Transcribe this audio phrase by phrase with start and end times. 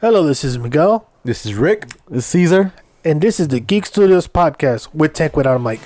[0.00, 1.86] Hello, this is Miguel, This is Rick.
[2.08, 2.72] This is Caesar.
[3.04, 5.80] and this is the Geek Studios podcast with Tank Without a Mic.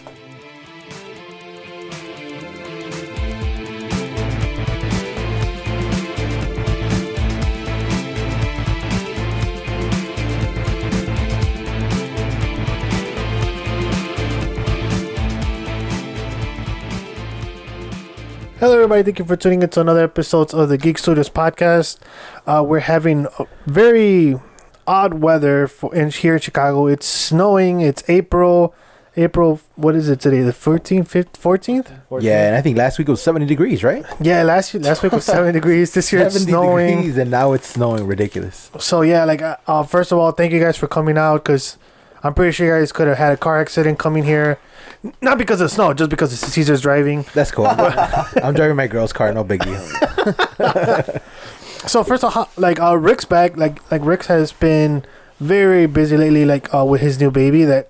[18.91, 19.12] Everybody.
[19.12, 22.00] Thank you for tuning into another episode of the Geek Studios podcast.
[22.45, 23.29] Uh, we're having
[23.64, 24.34] very
[24.84, 26.88] odd weather for in here in Chicago.
[26.88, 27.83] It's snowing.
[27.83, 28.74] It's April.
[29.16, 29.61] April.
[29.77, 30.41] What is it today?
[30.41, 32.20] The 14th, 15th, 14th?
[32.20, 34.05] Yeah, and I think last week was 70 degrees, right?
[34.20, 35.95] Yeah, last year, last week was 70 degrees.
[35.95, 36.97] This year it's snowing.
[36.97, 38.09] degrees, and now it's snowing.
[38.09, 38.72] Ridiculous.
[38.80, 41.78] So yeah, like uh, uh, first of all, thank you guys for coming out because
[42.25, 44.59] I'm pretty sure you guys could have had a car accident coming here,
[45.22, 47.24] not because of snow, just because Caesar's driving.
[47.34, 47.66] That's cool.
[47.68, 49.32] I'm driving my girl's car.
[49.32, 49.88] No big deal.
[51.86, 53.56] So first of all, like uh, Rick's back.
[53.56, 55.02] Like like Rick has been
[55.41, 57.88] very busy lately, like uh, with his new baby that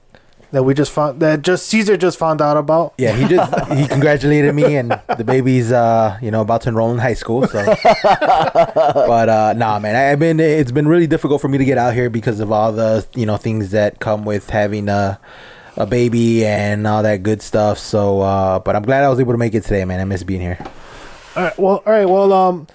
[0.53, 2.95] that we just found that just Caesar just found out about.
[2.99, 6.93] Yeah, he just he congratulated me, and the baby's uh you know about to enroll
[6.93, 7.49] in high school.
[7.49, 11.65] So, but uh nah, man, I- I've been it's been really difficult for me to
[11.65, 15.19] get out here because of all the you know things that come with having a
[15.81, 17.79] a baby and all that good stuff.
[17.79, 19.99] So, uh but I'm glad I was able to make it today, man.
[20.01, 20.59] I miss being here.
[21.37, 21.59] All right.
[21.59, 22.09] Well, all right.
[22.09, 22.67] Well, um,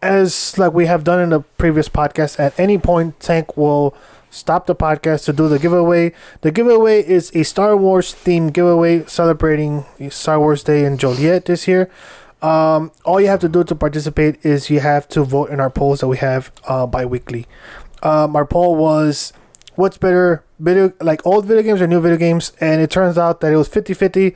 [0.00, 3.94] as like we have done in the previous podcast, at any point, Tank will
[4.30, 6.12] stop the podcast to do the giveaway.
[6.42, 11.66] The giveaway is a Star Wars themed giveaway celebrating Star Wars Day in Joliet this
[11.66, 11.90] year.
[12.42, 15.70] Um, all you have to do to participate is you have to vote in our
[15.70, 17.46] polls that we have uh, bi-weekly.
[18.02, 19.32] Um, our poll was
[19.74, 23.40] what's better video like old video games or new video games and it turns out
[23.40, 24.34] that it was 50-50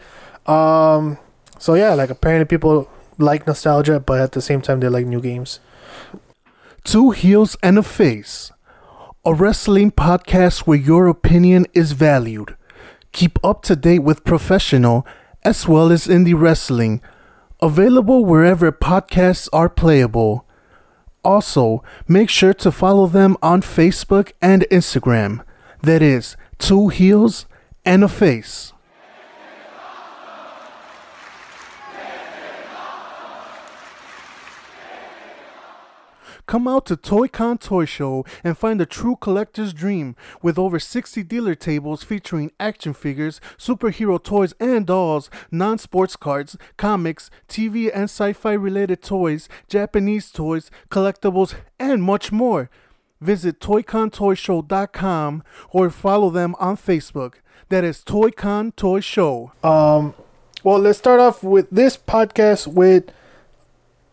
[0.50, 1.18] um
[1.58, 5.20] so yeah like apparently people like nostalgia but at the same time they like new
[5.20, 5.60] games
[6.86, 8.52] Two Heels and a Face,
[9.24, 12.56] a wrestling podcast where your opinion is valued.
[13.10, 15.04] Keep up to date with professional
[15.42, 17.02] as well as indie wrestling.
[17.60, 20.45] Available wherever podcasts are playable.
[21.26, 25.44] Also, make sure to follow them on Facebook and Instagram.
[25.82, 27.46] That is Two Heels
[27.84, 28.72] and a Face.
[36.46, 40.78] Come out to Toy Con Toy Show and find a true collector's dream with over
[40.78, 47.90] 60 dealer tables featuring action figures, superhero toys and dolls, non sports cards, comics, TV
[47.92, 52.70] and sci fi related toys, Japanese toys, collectibles, and much more.
[53.20, 57.34] Visit ToyConToyShow.com or follow them on Facebook.
[57.70, 59.52] That is ToyCon Toy Show.
[59.64, 60.14] um
[60.62, 63.10] well let's start off with this podcast with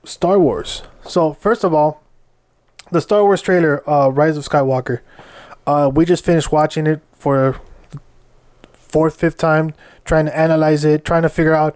[0.04, 2.03] star wars so first of all
[2.94, 5.00] the star wars trailer uh rise of skywalker
[5.68, 7.59] uh we just finished watching it for
[8.72, 9.74] fourth fifth time
[10.06, 11.76] trying to analyze it trying to figure out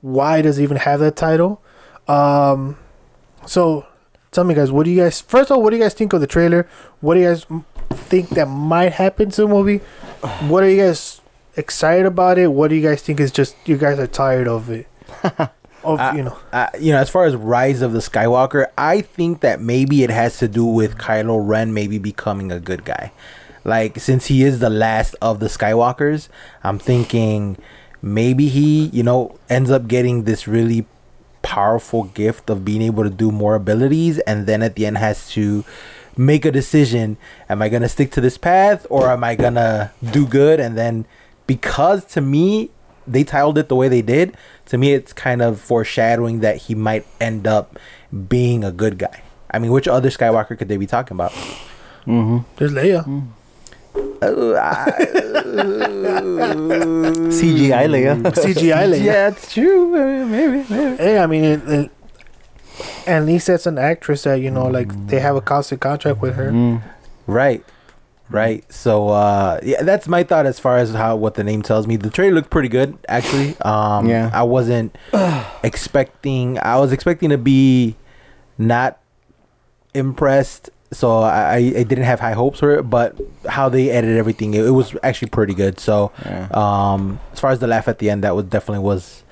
[0.00, 1.60] why does it even have that title.
[2.06, 2.78] Um
[3.46, 3.86] so
[4.30, 6.12] tell me guys what do you guys first of all what do you guys think
[6.12, 6.68] of the trailer?
[7.00, 7.44] What do you guys
[7.90, 9.78] think that might happen to the movie?
[10.48, 11.20] What are you guys
[11.56, 12.52] excited about it?
[12.52, 14.86] What do you guys think is just you guys are tired of it
[15.84, 16.36] of Uh, you know.
[16.52, 20.10] Uh, you know, as far as Rise of the Skywalker, I think that maybe it
[20.10, 23.12] has to do with Kylo Ren maybe becoming a good guy.
[23.64, 26.28] Like since he is the last of the Skywalkers,
[26.64, 27.58] I'm thinking
[28.00, 30.86] maybe he, you know, ends up getting this really
[31.42, 35.30] powerful gift of being able to do more abilities and then at the end has
[35.30, 35.64] to
[36.16, 37.16] make a decision.
[37.48, 40.60] Am i going to stick to this path or am i going to do good?
[40.60, 41.06] And then
[41.46, 42.70] because to me
[43.12, 44.36] they titled it the way they did
[44.66, 47.78] to me it's kind of foreshadowing that he might end up
[48.28, 51.32] being a good guy i mean which other skywalker could they be talking about
[52.06, 52.38] Mm-hmm.
[52.56, 53.04] there's leia
[54.20, 54.54] Oh,
[57.30, 58.14] CGI Leia.
[58.22, 59.88] cgi leia yeah it's true
[60.26, 61.90] maybe maybe hey i mean it, it,
[63.06, 66.34] at least that's an actress that you know like they have a constant contract with
[66.34, 66.82] her Mm.
[67.26, 67.62] Right.
[68.30, 68.70] Right.
[68.72, 71.96] So uh yeah, that's my thought as far as how what the name tells me.
[71.96, 73.56] The trailer looked pretty good actually.
[73.60, 74.30] Um Yeah.
[74.34, 74.96] I wasn't
[75.64, 77.96] expecting I was expecting to be
[78.58, 78.98] not
[79.94, 80.70] impressed.
[80.90, 83.14] So I, I didn't have high hopes for it, but
[83.46, 85.78] how they edited everything, it, it was actually pretty good.
[85.80, 86.48] So Yeah.
[86.52, 89.24] um as far as the laugh at the end, that was definitely was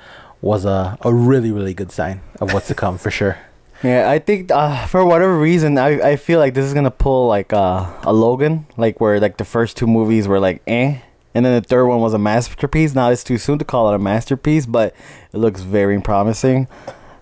[0.42, 3.38] was a, a really, really good sign of what's to come for sure.
[3.82, 7.28] Yeah, I think uh, for whatever reason, I, I feel like this is gonna pull
[7.28, 10.99] like uh, a Logan, like where like the first two movies were like eh,
[11.34, 12.94] and then the third one was a masterpiece.
[12.94, 14.94] Now it's too soon to call it a masterpiece, but
[15.32, 16.69] it looks very promising.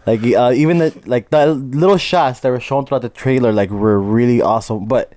[0.07, 3.71] Like uh, even the like the little shots that were shown throughout the trailer, like
[3.71, 4.87] were really awesome.
[4.87, 5.14] But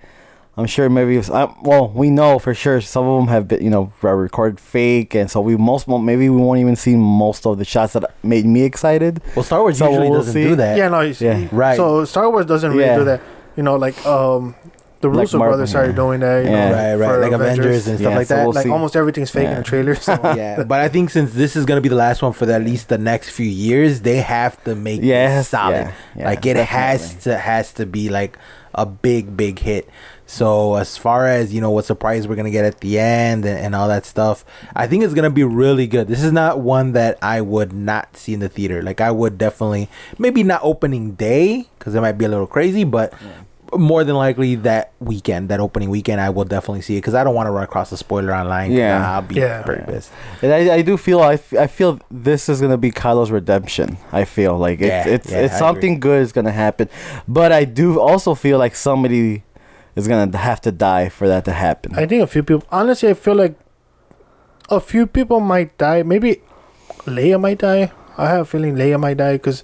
[0.57, 3.63] I'm sure maybe it's, uh, well we know for sure some of them have been
[3.63, 7.45] you know recorded fake and so we most mo- maybe we won't even see most
[7.45, 9.21] of the shots that made me excited.
[9.35, 10.43] Well, Star Wars So usually we'll doesn't see.
[10.43, 10.77] do that.
[10.77, 11.47] Yeah, no, he's, Yeah.
[11.51, 11.77] Right.
[11.77, 12.97] So Star Wars doesn't really Yeah.
[12.97, 13.21] do that.
[13.55, 14.55] You know, like um,
[15.01, 15.95] the Like Russo Marvel, brothers started yeah.
[15.95, 16.45] doing that.
[16.45, 16.69] You Yeah.
[16.69, 17.07] know, Right, right.
[17.15, 18.43] for Like Avengers, and stuff Yeah, like so that.
[18.45, 18.69] we'll like see.
[18.71, 20.01] almost everything's fake in the trailers.
[20.01, 20.13] So.
[20.35, 22.63] yeah, but I think since this is gonna be the last one for the, at
[22.63, 25.73] least the next few years, they have to make Yeah, it it solid.
[25.73, 28.37] yeah, yeah, like it has to has to be like
[28.73, 29.89] a big big hit.
[30.29, 33.57] So as far as you know, what surprise we're gonna get at the end and,
[33.57, 34.43] and all that stuff,
[34.75, 36.07] I think it's gonna be really good.
[36.09, 38.81] This is not one that I would not see in the theater.
[38.83, 42.83] Like I would definitely, maybe not opening day because it might be a little crazy,
[42.83, 43.13] but
[43.75, 47.23] more than likely that weekend, that opening weekend, I will definitely see it because I
[47.23, 48.71] don't want to run across a spoiler online.
[48.71, 49.15] Yeah.
[49.15, 49.63] I'll be Yeah.
[49.63, 49.93] pretty Yeah.
[49.93, 50.11] pissed.
[50.41, 53.97] And I, I do feel I, f- I feel this is gonna be Kylo's redemption.
[54.11, 56.89] I feel like it's Yeah, it's yeah, it's I something good is gonna happen,
[57.27, 59.43] but I do also feel like somebody
[59.95, 61.95] is gonna have to die for that to happen.
[61.95, 62.67] I think a few people.
[62.71, 63.55] Honestly, I feel like
[64.69, 66.03] a few people might die.
[66.03, 66.41] Maybe
[67.05, 67.91] Leia might die.
[68.17, 69.63] I have a feeling Leia might die because,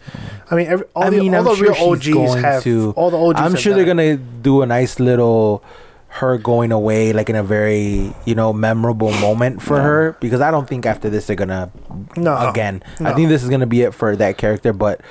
[0.51, 2.43] I mean, every, all I the, mean, all I'm the sure real she's OGs going
[2.43, 2.63] have.
[2.63, 3.39] to- all the OGs.
[3.41, 3.97] I'm sure they're died.
[3.97, 5.63] gonna do a nice little
[6.07, 10.15] her going away, like in a very you know memorable moment for her.
[10.19, 11.71] Because I don't think after this they're gonna
[12.15, 12.83] No, again.
[12.99, 14.73] I think this is gonna be it for that character.
[14.73, 15.01] But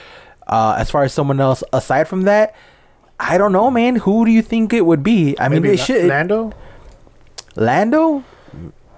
[0.47, 2.55] uh, as far as someone else aside from that,
[3.19, 3.97] I don't know, man.
[3.97, 5.35] Who do you think it would be?
[5.41, 6.53] I mean, Maybe it La- should Lando.
[7.57, 8.23] Lando.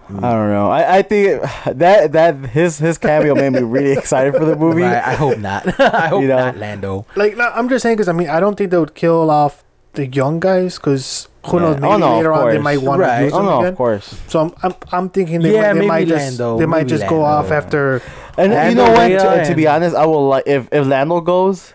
[0.08, 0.70] I don't know.
[0.70, 4.82] I, I think that that his his cameo made me really excited for the movie.
[4.82, 5.80] Right, I hope not.
[5.80, 6.36] I hope You know.
[6.36, 7.06] not Lando.
[7.16, 9.64] Like no, I'm just saying because I mean I don't think they would kill off
[9.94, 11.74] the young guys because who Yeah.
[11.74, 13.18] knows Oh, no, of later on they might want Right.
[13.18, 13.72] to use Oh them no, again.
[13.72, 14.20] of course.
[14.28, 16.78] So I'm I'm, I'm thinking they, Yeah, might, they maybe might Lando, just they might
[16.78, 18.02] maybe just go off after.
[18.36, 19.08] And you know what?
[19.10, 21.72] Leia, To, to be honest, I will like if if Lando goes.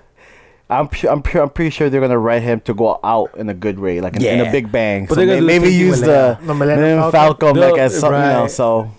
[0.70, 3.50] I'm pu- I'm pu- I'm pretty sure they're gonna write him to go out in
[3.50, 5.06] a good way, like in, in a big bang.
[5.06, 7.62] But so they're gonna may- maybe use the The Millennium Millennium Falcon, Falcon.
[7.62, 8.32] like as something right.
[8.34, 8.56] else.
[8.56, 8.92] So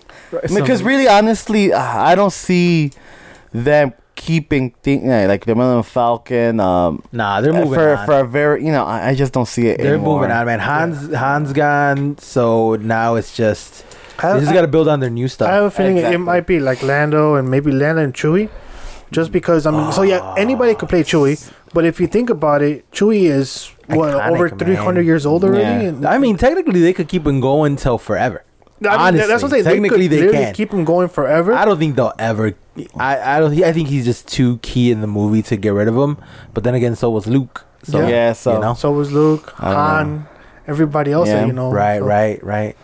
[0.53, 2.91] because really, honestly, uh, I don't see
[3.53, 6.59] them keeping thing like the Millennium Falcon.
[6.59, 8.05] Um, nah, they're moving for on.
[8.05, 9.77] for a very you know I, I just don't see it.
[9.77, 10.19] They're anymore.
[10.19, 10.59] moving on, man.
[10.59, 13.85] Han's Han's gone, so now it's just
[14.19, 15.49] I, they just got to build on their new stuff.
[15.49, 16.15] I have a feeling Exactly.
[16.15, 18.49] it might be like Lando and maybe Lando and Chewie,
[19.11, 22.61] just because I mean, so yeah, anybody could play Chewie, but if you think about
[22.61, 24.59] it, Chewie is what Iconic, over man.
[24.59, 25.85] three hundred years old already.
[25.85, 26.09] Yeah.
[26.09, 28.43] I mean, technically, they could keep him going till forever.
[28.83, 29.63] I mean, honestly, that's what I'm saying.
[29.65, 30.53] technically they, they could literally can.
[30.55, 31.53] keep him going forever.
[31.53, 32.55] I don't think they'll ever.
[32.97, 33.63] I I don't.
[33.63, 36.17] I think he's just too key in the movie to get rid of him.
[36.53, 37.65] But then again, so was Luke.
[37.83, 38.07] So Yeah.
[38.09, 40.27] Yeah, so- you know, So was Luke, I don't Han,
[40.67, 41.27] everybody else.
[41.27, 41.41] Yeah.
[41.41, 42.75] That, you know, right, so- right, right.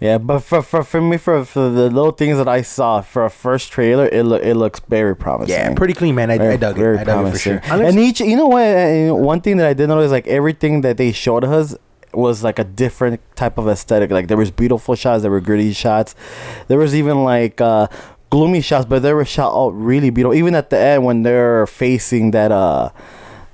[0.00, 3.24] Yeah, but for, for for me for for the little things that I saw for
[3.24, 5.56] a first trailer, it lo- it looks very promising.
[5.56, 6.30] Yeah, pretty clean, man.
[6.30, 6.80] I, Very- I dug it.
[6.80, 7.60] very I dug it for promising.
[7.62, 7.82] sure.
[7.84, 8.62] And each, you know what?
[8.62, 11.74] uh, One thing that I did notice, like everything that they showed us
[12.14, 14.10] was like a different type of aesthetic.
[14.12, 16.14] Like there was beautiful shots, there were gritty shots,
[16.68, 17.88] there was even like uh,
[18.30, 20.34] gloomy shots, but they were shot out really beautiful.
[20.34, 22.90] Even at the end when they're facing that uh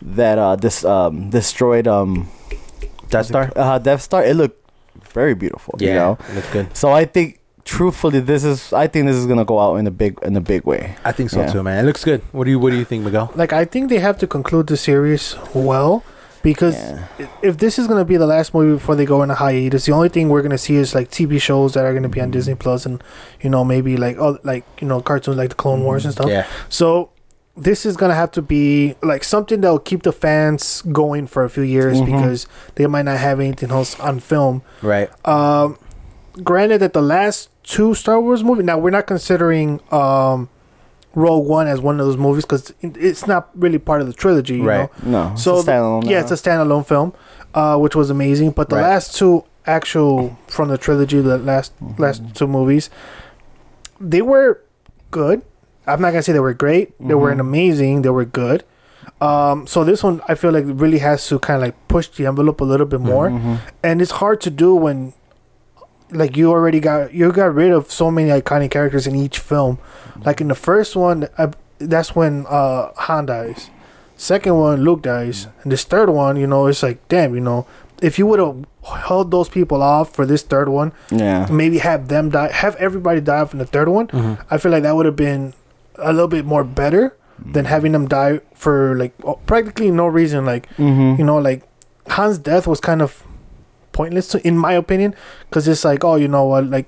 [0.02, 2.28] that uh this um destroyed um
[3.08, 3.50] Death Star.
[3.56, 4.60] uh, Death Star, it looked
[5.14, 5.74] very beautiful.
[5.78, 6.18] Yeah, you know.
[6.34, 6.76] looks good.
[6.76, 7.40] So I think.
[7.66, 8.74] Truthfully, this is.
[8.74, 10.96] I think this is gonna go out in a big, in a big way.
[11.02, 11.50] I think so Yeah.
[11.50, 11.82] too, man.
[11.82, 12.20] It looks good.
[12.32, 13.32] What do you What do you think, Miguel?
[13.34, 16.04] Like I think they have to conclude the series well,
[16.42, 17.26] because Yeah.
[17.40, 20.10] if this is gonna be the last movie before they go into hiatus, the only
[20.10, 22.32] thing we're gonna see is like TV shows that are gonna be on mm-hmm.
[22.32, 23.02] Disney Plus, and
[23.40, 26.28] you know maybe like oh like you know cartoons like the Clone Wars and mm-hmm.
[26.28, 26.30] stuff.
[26.30, 27.08] Yeah, So
[27.56, 31.44] this is gonna have to be like something that will keep the fans going for
[31.44, 32.06] a few years Mhm.
[32.06, 34.62] because they might not have anything else on film.
[34.82, 35.08] right.
[35.26, 35.76] Um,
[36.42, 38.64] granted that the last two Star Wars movies.
[38.64, 40.48] Now we're not considering um,
[41.14, 44.56] Rogue One as one of those movies because it's not really part of the trilogy.
[44.56, 45.04] You Right.
[45.04, 45.26] Know?
[45.26, 46.04] No, it's So a standalone.
[46.10, 47.12] Yeah, it's a standalone film,
[47.54, 48.50] uh, which was amazing.
[48.50, 48.82] But the Right.
[48.82, 52.02] last two actual from the trilogy, the last Mm-hmm.
[52.02, 52.90] last two movies,
[54.00, 54.60] they were
[55.12, 55.42] good.
[55.86, 56.94] I'm not gonna say they were great.
[56.98, 58.02] They weren't amazing.
[58.02, 58.64] They were good.
[59.20, 62.26] Um, so this one, I feel like really has to kind of like push the
[62.26, 63.58] envelope a little bit more, Mhm.
[63.82, 65.12] and it's hard to do when,
[66.10, 69.78] like, you already got you got rid of so many iconic characters in each film.
[70.24, 73.70] Like in the first one, I, that's when uh, Han dies.
[74.16, 77.66] Second one, Luke dies, and this third one, you know, it's like, damn, you know,
[78.00, 78.64] if you would have
[79.08, 81.46] held those people off for this third one, Yeah.
[81.50, 84.06] maybe have them die, have everybody die off in the third one.
[84.08, 84.38] Mhm.
[84.50, 85.52] I feel like that would have been
[85.96, 89.12] a little bit more better than having them die for like
[89.46, 90.44] practically no reason.
[90.46, 91.18] Like Mm-hmm.
[91.18, 91.62] you know, like
[92.08, 93.22] Han's death was kind of
[93.92, 95.14] pointless to, in my opinion,
[95.48, 96.86] because it's like, oh, you know what, like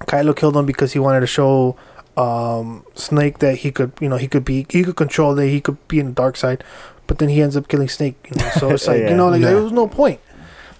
[0.00, 1.76] Kylo killed him because he wanted to show
[2.16, 5.60] um Snoke that he could, you know, he could be, he could control it, he
[5.60, 6.62] could be in the dark side,
[7.06, 8.14] but then he ends up killing Snoke.
[8.30, 9.10] You know, so it's like, Yeah.
[9.10, 9.48] you know, like Yeah.
[9.52, 10.20] there was no point.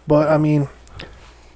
[0.07, 0.69] But I mean,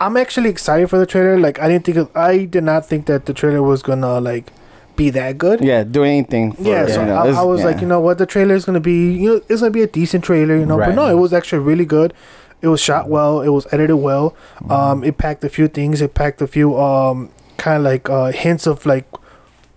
[0.00, 1.38] I'm actually excited for the trailer.
[1.38, 4.52] Like I didn't think it, I did not think that the trailer was gonna like
[4.96, 5.62] be that good.
[5.62, 6.52] Yeah, do anything.
[6.52, 8.64] For, Yeah, so you know, I, I was like, you know what, the trailer is
[8.64, 10.78] gonna be, you know, it's gonna be a decent trailer, you know.
[10.78, 12.14] But no, it was actually really good.
[12.62, 13.42] It was shot well.
[13.42, 14.34] It was edited well.
[14.56, 14.72] Mm-hmm.
[14.72, 16.00] Um, it packed a few things.
[16.00, 19.06] It packed a few um kind of like uh hints of like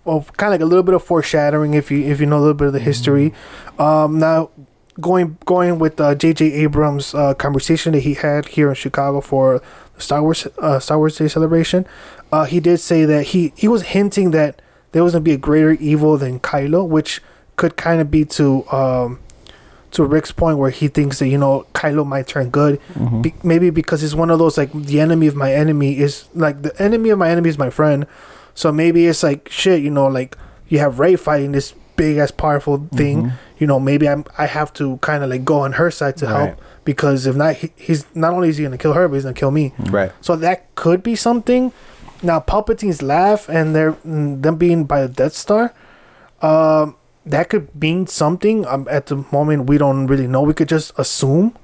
[0.06, 2.40] of kind of like a little bit of foreshadowing if you if you know a
[2.40, 3.32] little bit of the history.
[3.78, 4.50] Um, now
[5.00, 6.52] going going with uh, J.J.
[6.52, 9.62] Abrams' uh, conversation that he had here in Chicago for
[9.94, 11.86] the Star Wars uh, Star Wars Day celebration,
[12.32, 14.60] uh, he did say that he he was hinting that
[14.92, 17.22] there was gonna be a greater evil than Kylo, which
[17.56, 19.18] could kind of be to um
[19.92, 23.22] to Rick's point where he thinks that you know Kylo might turn good, Mhm.
[23.22, 26.62] be- maybe because he's one of those like the enemy of my enemy is like
[26.62, 28.06] the enemy of my enemy is my friend,
[28.54, 30.36] so maybe it's like shit, you know, like
[30.68, 33.32] you have Rey fighting this big ass powerful thing, Mhm.
[33.58, 36.26] you know, maybe I'm I have to kind of like go on her side to
[36.26, 36.36] Right.
[36.36, 39.24] help because if not, he, he's not only is he gonna kill her, but he's
[39.24, 39.72] gonna kill me.
[39.90, 40.12] Right.
[40.20, 41.72] So that could be something.
[42.22, 45.74] Now Palpatine's laugh and they're mm, them being by the Death Star,
[46.42, 46.96] um,
[47.26, 48.66] that could mean something.
[48.66, 50.42] Um, at the moment we don't really know.
[50.42, 51.56] We could just assume.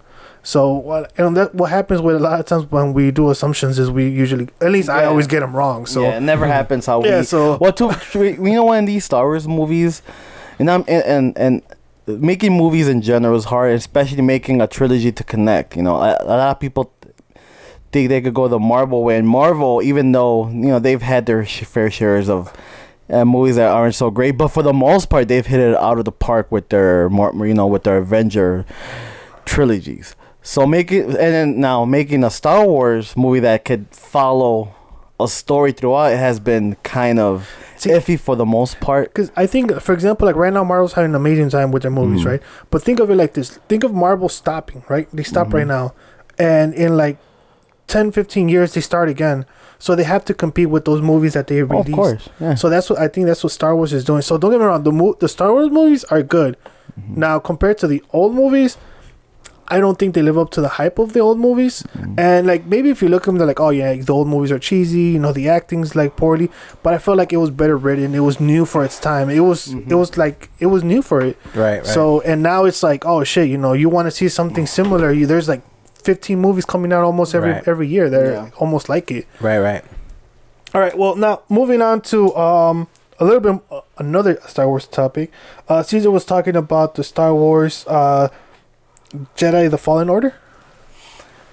[0.43, 3.79] So what and that what happens with a lot of times when we do assumptions
[3.81, 5.87] is we usually at least I always get them wrong.
[5.87, 7.25] So yeah, it never happens how Yeah, we.
[7.25, 10.03] so- well, to, to you know, when these Star Wars movies,
[10.59, 11.39] and I'm and, and
[12.07, 15.77] and making movies in general is hard, especially making a trilogy to connect.
[15.77, 16.93] You know, a, a lot of people
[17.97, 21.27] think they could go the Marvel way, and Marvel, even though you know they've had
[21.27, 22.53] their fair shares of.
[23.09, 25.97] Uh, movies that aren't so great, but for the most part, they've hit it out
[25.97, 27.09] of the park with their,
[27.47, 28.65] you know, with their Avenger
[29.45, 30.17] trilogies.
[30.43, 34.75] So making and then now making a Star Wars movie that could follow
[35.21, 39.15] a story throughout it has been kind of See- iffy for the most part.
[39.15, 41.91] Because I think, for example, like right now, Marvel's having an amazing time with their
[41.93, 42.27] movies, Mhm.
[42.31, 42.43] right?
[42.71, 45.09] But think of it like this: think of Marvel stopping, right?
[45.13, 45.69] They stop right Mhm.
[45.69, 45.93] now,
[46.39, 47.19] and in like
[47.89, 49.47] 10, 15 years, they start again.
[49.79, 51.89] So they have to compete with those movies that they Oh, released.
[51.89, 52.55] of course, yeah.
[52.55, 53.27] So that's what I think.
[53.27, 54.23] That's what Star Wars is doing.
[54.23, 54.83] So don't get me wrong.
[54.83, 56.57] The mo- the Star Wars movies are good.
[56.99, 57.21] Mm-hmm.
[57.21, 58.79] Now compared to the old movies,
[59.69, 61.83] I don't think they live up to the hype of the old movies.
[61.95, 62.19] Mm-hmm.
[62.19, 64.51] And like maybe if you look at them, they're like, oh yeah, the old movies
[64.51, 65.13] are cheesy.
[65.13, 66.51] You know, the acting's like poorly.
[66.83, 68.15] But I felt like it was better written.
[68.15, 69.29] It was new for its time.
[69.29, 71.37] It was it was like it was new for it.
[71.55, 71.79] Right.
[71.79, 71.87] Right.
[71.87, 75.13] So and now it's like, oh shit, you know, you want to see something similar.
[75.13, 75.63] You there's like
[76.07, 77.69] 15 movies coming out almost every Right.
[77.69, 78.09] every year.
[78.09, 78.51] They're Yeah.
[78.63, 79.27] almost like it.
[79.41, 79.59] right.
[79.59, 79.85] Right.
[80.75, 80.97] All right.
[80.97, 82.87] Well, now moving on to um
[83.19, 85.31] a little bit uh, another Star Wars topic.
[85.69, 88.29] Uh, Caesar was talking about the Star Wars uh,
[89.37, 90.35] Jedi: The Fallen Order.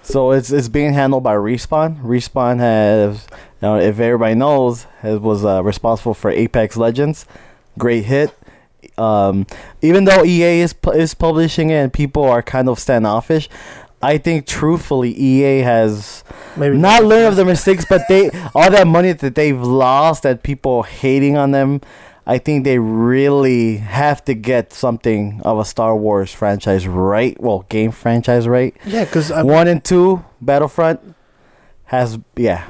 [0.02, 2.02] So it's it's being handled by Respawn.
[2.04, 7.26] Respawn has, you know, if everybody knows, has, was uh, responsible for Apex Legends,
[7.78, 8.32] great hit.
[8.98, 9.48] Um,
[9.82, 13.48] even though EA is pu- is publishing it and people are kind of standoffish,
[14.04, 16.24] I think truthfully EA has
[16.58, 20.44] Maybe not learned of their mistakes, but they all that money that they've lost, that
[20.44, 21.82] people hating on them.
[22.26, 27.40] I think they really have to get something of a Star Wars franchise right.
[27.42, 28.74] Well, game franchise right.
[28.86, 31.02] Yeah, because One and two, Battlefront
[31.86, 32.68] has yeah.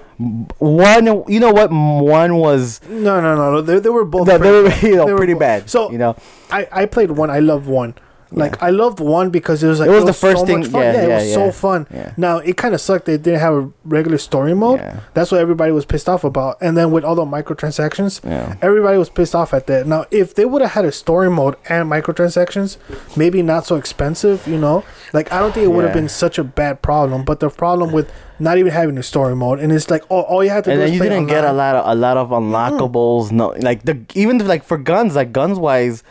[0.57, 1.71] One, you know what?
[1.71, 3.61] One was no, no, no, no.
[3.61, 4.27] They, they were both.
[4.27, 5.69] they, they were pretty- you know they were pretty bad.
[5.69, 6.15] So- you know,
[6.49, 7.29] I I played one.
[7.29, 7.95] I love one.
[8.35, 8.65] Like Yeah.
[8.67, 10.81] I loved one because it was like It was the first thing- fun.
[10.81, 11.33] yeah, Yeah, it was yeah.
[11.35, 11.87] so fun.
[11.93, 13.05] yeah, Now it kind of sucked.
[13.05, 14.79] They didn't have a regular story mode.
[14.79, 16.57] yeah, That's what everybody was pissed off about.
[16.61, 18.55] And then with all the microtransactions, yeah.
[18.61, 19.85] everybody was pissed off at that.
[19.87, 22.77] Now, if they would have had a story mode and microtransactions,
[23.15, 26.01] maybe not so expensive, you know, like I don't think it would have Yeah.
[26.01, 27.23] been such a bad problem.
[27.23, 28.07] But the problem with
[28.39, 30.77] not even having a story mode, and it's like, oh, all you have to And
[30.79, 33.31] do then is you didn't get a lot of a lot of unlockables.
[33.31, 36.03] No, like the even like for guns, like guns wise,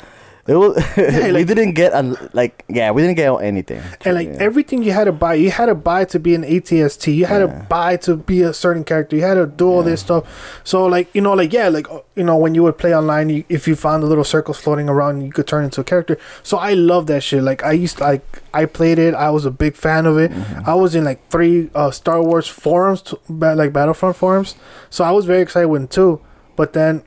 [0.46, 3.80] it was we like- didn't get a like yeah, we didn't get anything.
[4.04, 4.37] And like Yeah.
[4.40, 7.14] everything you had to buy, you had to buy to be an ATST.
[7.14, 7.46] You had Yeah.
[7.61, 9.14] to buy to be a certain character.
[9.16, 10.25] You had to do all this stuff.
[10.64, 13.28] So like you know, like yeah, like uh, you know, when you would play online,
[13.30, 16.18] you, if you found the little circles floating around, you could turn into a character.
[16.42, 17.42] So I love that shit.
[17.44, 19.14] Like I used to, like I played it.
[19.14, 20.32] I was a big fan of it.
[20.32, 20.68] Mm-hmm.
[20.68, 24.56] I was in like three uh, Star Wars forums, to, like Battlefront forums.
[24.90, 26.20] So I was very excited with two.
[26.56, 27.02] But then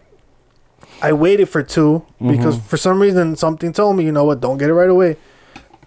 [1.01, 2.67] I waited for two because Mm-hmm.
[2.67, 5.17] for some reason something told me, you know what, don't get it right away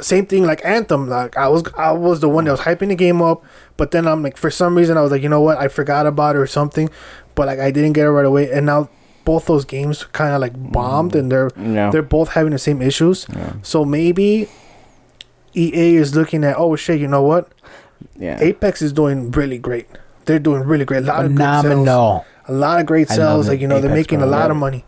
[0.00, 1.09] same thing like Anthem.
[1.09, 3.45] Like I was, I was the one that was hyping the game up,
[3.77, 6.07] but then I'm like, for some reason, I was like, you know what, I forgot
[6.07, 6.88] about it or something,
[7.35, 8.88] but like I didn't get it right away, and now
[9.25, 11.91] both those games kind of like bombed, and they're yeah.
[11.91, 13.27] they're both having the same issues.
[13.35, 13.55] yeah.
[13.62, 14.49] So maybe
[15.55, 17.50] EA is looking at, oh shit, you know what,
[18.17, 18.38] yeah.
[18.41, 19.87] Apex is doing really great.
[20.27, 20.99] They're doing really great.
[20.99, 21.87] A lot of good sales.
[22.47, 23.49] A lot of great sales.
[23.49, 24.85] Like you know, they're making a lot of money.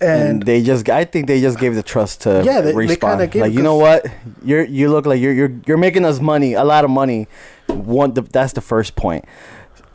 [0.00, 2.96] And, and they just I think they just gave the trust to Yeah, they- they
[2.96, 3.30] respawn.
[3.30, 4.06] gave like you know what
[4.44, 7.28] you're you look like you're you're you're making us money a lot of money.
[7.68, 9.24] One the, that's the first point.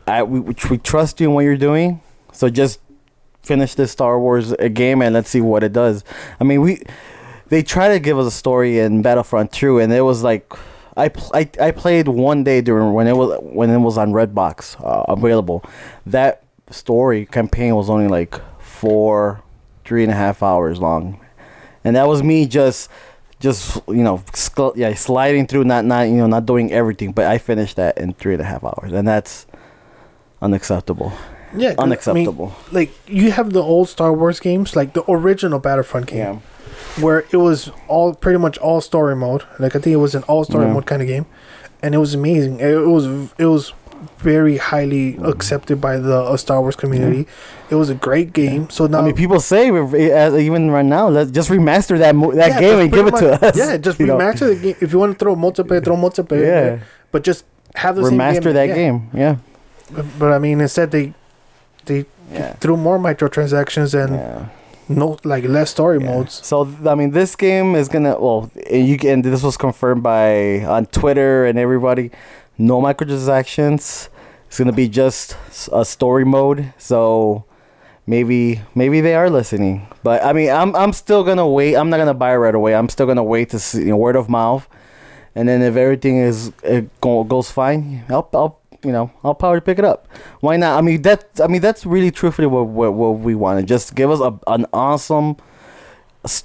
[0.06, 2.00] I we, we we trust you in what you're doing,
[2.32, 2.80] so just
[3.42, 6.02] finish this Star Wars uh, game and let's see what it does.
[6.40, 6.82] I mean we
[7.50, 10.50] they try to give us a story in Battlefront 2 and it was like
[10.96, 14.80] I, I, I played one day during when it was when it was on Redbox
[14.82, 15.62] uh, available.
[16.06, 19.42] That story campaign was only like four,
[19.84, 21.20] three and a half hours long,
[21.84, 22.88] and that was me just
[23.40, 24.22] just you know
[24.76, 28.14] yeah sliding through not not you know not doing everything, but I finished that in
[28.14, 29.46] three and a half hours, and that's
[30.42, 31.12] unacceptable.
[31.56, 32.52] yeah, 'cause, I mean, Unacceptable.
[32.72, 36.42] like you have the old Star Wars games, like the original Battlefront game,
[37.00, 39.42] where it was all pretty much all story mode.
[39.58, 40.72] Like I think it was an all story Yeah.
[40.72, 41.26] mode kind of game,
[41.82, 42.60] and it was amazing.
[42.60, 43.06] It was
[43.38, 43.72] it was
[44.18, 47.26] very highly accepted by the uh, Star Wars community.
[47.70, 48.68] It was a great game.
[48.70, 49.70] So now I mean, people say
[50.10, 53.06] as, even right now, let's just remaster that mo- that Yeah, game just and give
[53.08, 53.56] it to us.
[53.56, 54.18] Yeah, just you know?
[54.18, 54.76] remaster the game.
[54.80, 56.44] If you want to throw multiplayer, throw multiplayer.
[56.46, 56.84] Yeah.
[57.10, 57.44] but just
[57.74, 58.54] have the Remaster game.
[58.54, 59.10] that game.
[59.14, 59.36] Yeah.
[59.92, 61.12] But, but I mean, instead they
[61.86, 62.04] they
[62.60, 64.48] threw more microtransactions and
[64.88, 66.06] no like less story Yeah.
[66.10, 66.44] modes.
[66.46, 69.22] So I mean, this game is gonna well, and you can.
[69.22, 72.10] This was confirmed by on Twitter and everybody.
[72.58, 74.08] No microtransactions.
[74.46, 75.36] It's gonna be just
[75.72, 76.72] a story mode.
[76.78, 77.44] So
[78.06, 79.88] maybe maybe they are listening.
[80.02, 81.74] But I mean, I'm I'm still gonna wait.
[81.74, 82.74] I'm not gonna buy right away.
[82.74, 84.68] I'm still gonna wait to see you know, word of mouth,
[85.34, 89.60] and then if everything is it go, goes fine, I'll I'll you know I'll probably
[89.60, 90.06] pick it up.
[90.40, 90.78] Why not?
[90.78, 93.66] I mean that I mean that's really truthfully what what, what we want.
[93.66, 95.36] Just give us a, an awesome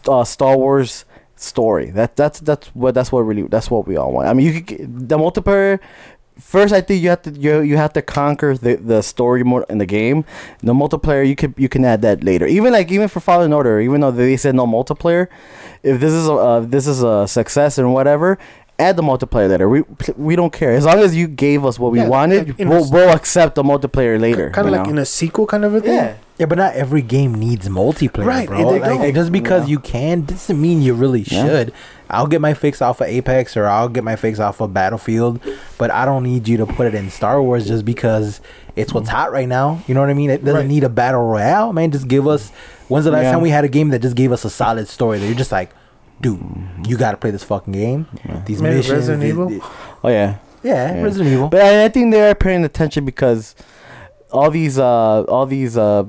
[0.07, 1.05] uh, Star Wars
[1.41, 1.89] story.
[1.91, 4.27] That that's that's what that's what really that's what we all want.
[4.27, 5.79] I mean, you could the multiplayer.
[6.39, 9.65] First, I think you have to you, you have to conquer the, the story more
[9.69, 10.23] in the game.
[10.61, 12.45] The multiplayer you could you can add that later.
[12.47, 15.27] Even like even for Fallen Order, even though they said no multiplayer,
[15.83, 18.37] if this is a uh, this is a success and whatever,
[18.79, 19.67] add the multiplayer later.
[19.69, 19.83] We
[20.17, 22.57] we don't care as long as you gave us what we Yeah, wanted.
[22.59, 24.49] like we'll, a- we'll accept the multiplayer later.
[24.51, 24.91] Kind of like know?
[24.91, 25.93] in a sequel kind of a thing.
[25.93, 26.13] yeah.
[26.37, 28.61] Yeah, but not every game needs multiplayer, Right, bro.
[28.61, 29.71] Like, like, just because Yeah.
[29.71, 31.43] you can doesn't mean you really Yeah.
[31.45, 31.73] should.
[32.09, 35.41] I'll get my fix off of Apex or I'll get my fix off of Battlefield,
[35.77, 38.39] but I don't need you to put it in Star Wars just because
[38.77, 39.81] it's what's hot right now.
[39.85, 40.29] You know what I mean?
[40.29, 40.67] It doesn't Right.
[40.67, 41.91] need a battle royale, man.
[41.91, 42.51] Just give us.
[42.87, 43.31] When's the last Yeah.
[43.33, 45.51] time we had a game that just gave us a solid story that you're just
[45.51, 45.71] like,
[46.21, 46.39] dude,
[46.87, 48.07] you got to play this fucking game.
[48.45, 49.49] These Maybe missions, Resident these- Evil?
[49.49, 49.61] these-
[50.03, 50.37] Oh yeah.
[50.63, 51.01] yeah, Yeah.
[51.03, 51.47] Resident Evil.
[51.49, 53.55] But I, I think they're paying attention because
[54.31, 56.03] all these uh all these uh,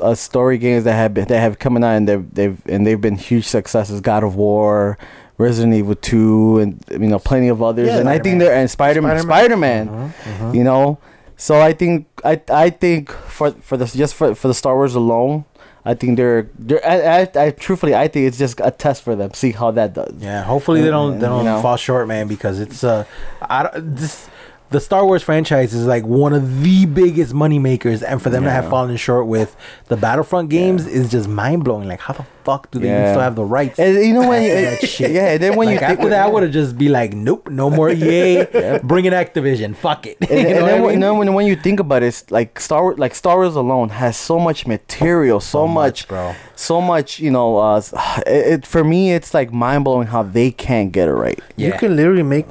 [0.00, 3.00] uh story games that have been that have coming out and they've they've and they've
[3.00, 4.00] been huge successes.
[4.00, 4.96] God of War,
[5.38, 7.88] Resident Evil Two, and you know plenty of others.
[7.88, 8.38] Yeah, and I think Spider-Man.
[8.38, 9.86] they're and Spider Man, Spider-Man.
[9.88, 10.12] Spider Man.
[10.12, 10.54] Mhm, mhm.
[10.54, 10.98] You know,
[11.36, 14.94] so I think I I think for for this just for for the Star Wars
[14.94, 15.44] alone.
[15.84, 19.14] I think they're they're I, I, I truthfully I think it's just a test for
[19.14, 19.34] them.
[19.34, 20.14] See how that does.
[20.18, 21.60] Yeah, hopefully they don't they don't know.
[21.60, 23.04] fall short, man, because it's uh,
[23.42, 24.28] I don't, this
[24.70, 28.42] the Star Wars franchise is like one of the biggest money makers, and for them
[28.44, 29.54] to have fallen short with
[29.86, 31.86] the Battlefront games is just mind blowing.
[31.86, 33.12] Like, how the fuck do they even Yeah.
[33.12, 33.78] still have the rights?
[33.78, 35.12] And you know when you, that shit.
[35.12, 37.12] yeah, and then when like you after think that, I would have just be like,
[37.12, 38.46] nope, no more EA,
[38.82, 40.16] bring in Activision, fuck it.
[40.22, 40.92] and, You and know then what I when, mean?
[40.94, 43.54] you know, when, when you think about it, it's like Star Wars, like Star Wars
[43.54, 46.34] alone has so much material, so, much, bro.
[46.56, 47.20] so much.
[47.20, 47.80] You know, uh,
[48.26, 51.38] it, it for me, it's like mind blowing how they can't get it right.
[51.56, 52.46] You can literally make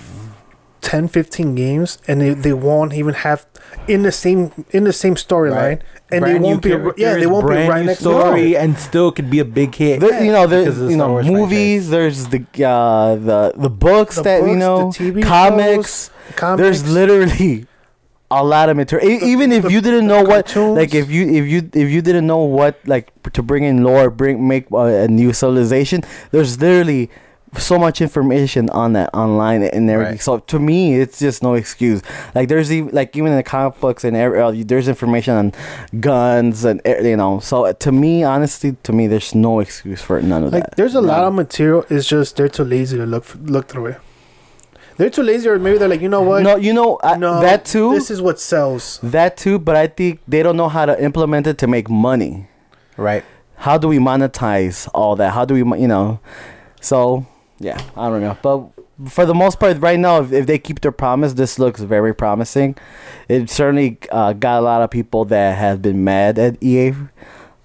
[0.84, 3.46] 10, 15 games and they, they won't even have
[3.88, 5.82] in the same in the same storyline Right.
[6.12, 6.70] and Brand they won't be
[7.02, 8.62] yeah they won't be right new next story, door.
[8.62, 10.00] and still could be a big hit.
[10.02, 11.90] There, you know, there's you know Wars movies.
[11.90, 16.12] There's the uh, the the books The that you know, the TV comics.
[16.12, 16.62] shows, comics.
[16.62, 17.66] There's literally
[18.30, 19.10] a lot of material.
[19.10, 20.78] E- The- Even if the- you didn't know what, cartoons.
[20.78, 24.10] like if you if you if you didn't know what like to bring in lore,
[24.10, 26.04] bring make uh, a new civilization.
[26.32, 27.10] There's literally
[27.58, 30.14] so much information on that online and everything.
[30.14, 30.22] Right.
[30.22, 32.02] So to me, it's just no excuse.
[32.34, 35.54] Like there's even like even in the comic books and every, uh, there's information on
[36.00, 37.40] guns and uh, you know.
[37.40, 40.76] So to me, honestly, to me, there's no excuse for none of like that.
[40.78, 43.98] there's a lot of material it's just they're too lazy to look look through it
[44.98, 47.42] they're too lazy or maybe they're like you know what No, you know I, No,
[47.42, 47.94] that too.
[47.94, 51.48] this is what sells that too, but I think they don't know how to implement
[51.48, 52.48] it to make money.
[52.98, 53.24] right.
[53.58, 55.32] How do we monetize all that?
[55.34, 56.20] How do we, you know?
[56.82, 57.26] So
[57.60, 60.82] yeah, I don't know, but for the most part, right now, if, if they keep
[60.82, 62.76] their promise, this looks very promising.
[63.28, 66.94] It certainly uh, got a lot of people that have been mad at EA,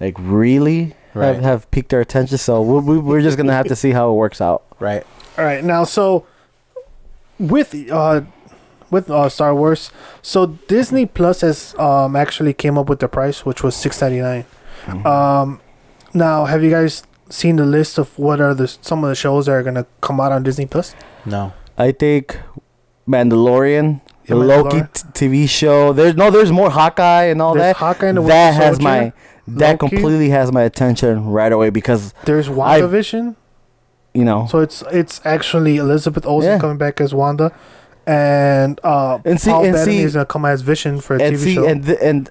[0.00, 1.34] like really Right.
[1.34, 2.38] have, have piqued their attention.
[2.38, 4.62] So we, we, we're just gonna have to see how it works out.
[4.78, 5.04] Right.
[5.36, 6.24] all right now so
[7.38, 8.20] with uh
[8.90, 9.90] with uh star wars
[10.22, 14.44] so disney plus has um actually came up with the price which was 6.99
[15.06, 15.60] um
[16.14, 19.46] Now, have you guys seen the list of what are the some of the shows
[19.46, 20.94] that are gonna come out on Disney Plus?
[21.26, 21.52] No.
[21.76, 22.38] I think
[23.06, 24.86] Mandalorian, Yeah, the Loki t-
[25.26, 25.92] TV show.
[25.92, 27.76] There's no, there's more Hawkeye and all There's that.
[27.76, 28.82] Hawkeye and the that Winter has Soldier.
[28.82, 29.12] my
[29.46, 29.96] that Loki.
[29.96, 33.36] completely has my attention right away because There's WandaVision.
[34.14, 34.46] you know.
[34.50, 36.58] So it's it's actually Elizabeth Olsen Yeah.
[36.58, 37.52] coming back as Wanda,
[38.06, 41.22] and uh, And see- Paul and Bettany see- is gonna come as Vision for a
[41.22, 41.66] and TV see show.
[41.66, 42.28] and th- and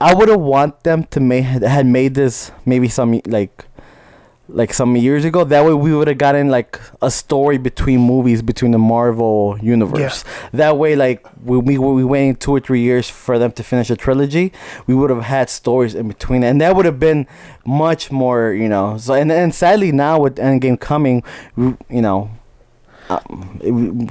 [0.00, 3.66] I would have want them to make had made this maybe some like
[4.52, 5.44] like some years ago.
[5.44, 10.24] That way we would have gotten like a story between movies between the Marvel universe.
[10.52, 13.90] That way, like when we we waiting two or three years for them to finish
[13.90, 14.52] a trilogy,
[14.86, 17.26] we would have had stories in between, and that would have been
[17.64, 18.96] much more, you know.
[18.98, 21.22] So and and sadly now with Endgame coming,
[21.56, 22.30] we, you know.
[23.08, 23.58] Um,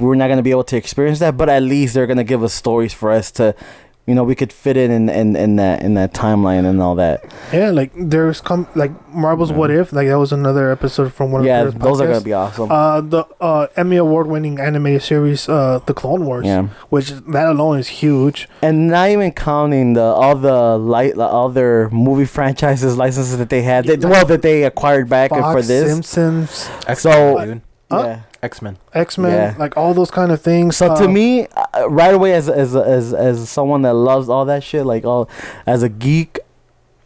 [0.02, 2.54] we're not gonna be able to experience that, but at least they're gonna give us
[2.54, 3.56] stories for us to,
[4.06, 6.96] you know, we could fit it in in, in that in that timeline and all
[6.96, 7.24] that.
[7.54, 9.58] yeah, like there's come like Marvel's Yeah.
[9.58, 12.22] What If, like that was another episode from one yeah, of the those are gonna
[12.22, 12.72] be awesome.
[12.72, 17.78] Uh, the uh, Emmy award-winning animated series, uh, The Clone Wars, yeah, which that alone
[17.78, 18.50] is huge.
[18.64, 23.62] and not even counting the all the light the other movie franchises licenses that they
[23.62, 23.86] had.
[23.86, 25.92] That, well, that they acquired back Fox, for this.
[25.92, 27.62] Simpsons, X-Men, dude.
[27.92, 28.04] Huh?
[28.06, 28.22] Yeah.
[28.42, 28.78] X Men.
[28.94, 29.56] X Men, Yeah.
[29.58, 30.78] like all those kind of things.
[30.78, 34.46] So to Uh, me, uh, right away, as as as as someone that loves all
[34.46, 35.30] that shit, like all
[35.66, 36.40] as a geek,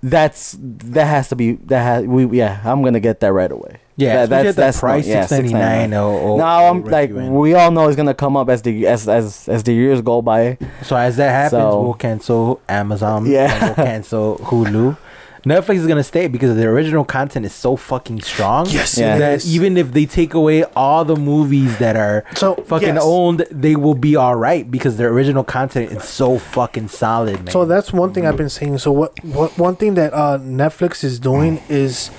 [0.02, 2.60] that's that has to be that has we yeah.
[2.65, 3.78] I'm gonna get that right away.
[3.96, 5.89] Yeah, That- that's- that's, that's price not- yeah, six ninety nine.
[5.91, 6.38] $6.99.
[6.38, 9.63] now I'm like we all know it's gonna come up as the as as as
[9.63, 10.58] the years go by.
[10.84, 13.26] So as that happens, So- we'll cancel Amazon.
[13.28, 13.52] Yeah.
[13.54, 14.98] and we'll cancel Hulu.
[15.45, 18.65] Netflix is gonna stay because the original content is so fucking strong.
[18.69, 19.15] yes, Yeah.
[19.15, 19.53] it That is.
[19.56, 23.03] even if they take away all the movies that are so fucking yes.
[23.03, 27.51] owned, they will be all right because their original content is so fucking solid, man.
[27.51, 28.77] So that's one thing I've been saying.
[28.77, 32.10] So what, what one thing that uh, Netflix is doing is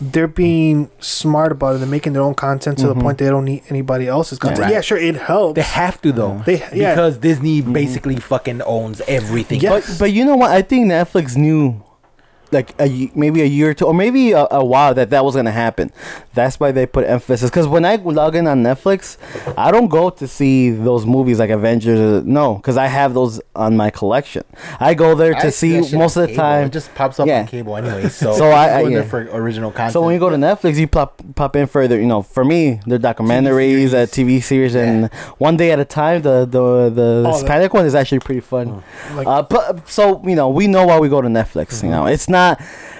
[0.00, 1.78] they're being smart about it.
[1.78, 3.02] They're making their own content to the Mhm.
[3.02, 4.60] point they don't need anybody else's content.
[4.60, 4.72] Right.
[4.74, 5.56] Yeah, sure, it helps.
[5.56, 6.40] they have to though.
[6.46, 6.94] They yeah.
[6.94, 9.60] because Disney basically fucking owns everything.
[9.60, 9.70] Yeah.
[9.70, 10.52] But but you know what?
[10.52, 11.82] I think Netflix knew,
[12.52, 15.34] like a, maybe a year or two, or maybe a, a while that that was
[15.36, 15.90] gonna happen.
[16.34, 17.50] That's why they put emphasis.
[17.50, 19.16] Because when I log in on Netflix,
[19.56, 21.98] I don't go to see those movies like Avengers.
[21.98, 24.44] uh, No, because I have those on my collection.
[24.80, 26.42] I go there to I see that most of the cable.
[26.42, 26.66] time.
[26.66, 27.40] It just pops up Yeah.
[27.40, 28.08] on cable anyway.
[28.08, 29.92] So, So I- I- go in there for original content.
[29.92, 32.44] So when you go to Netflix, you pop pop in for the you know for
[32.44, 36.22] me the documentaries, uh, TV series, and one day at a time.
[36.22, 38.82] The the the Oh, Hispanic one is actually pretty fun.
[39.14, 41.82] like, Uh, but so you know, we know why we go to Netflix.
[41.82, 42.37] You know, it's not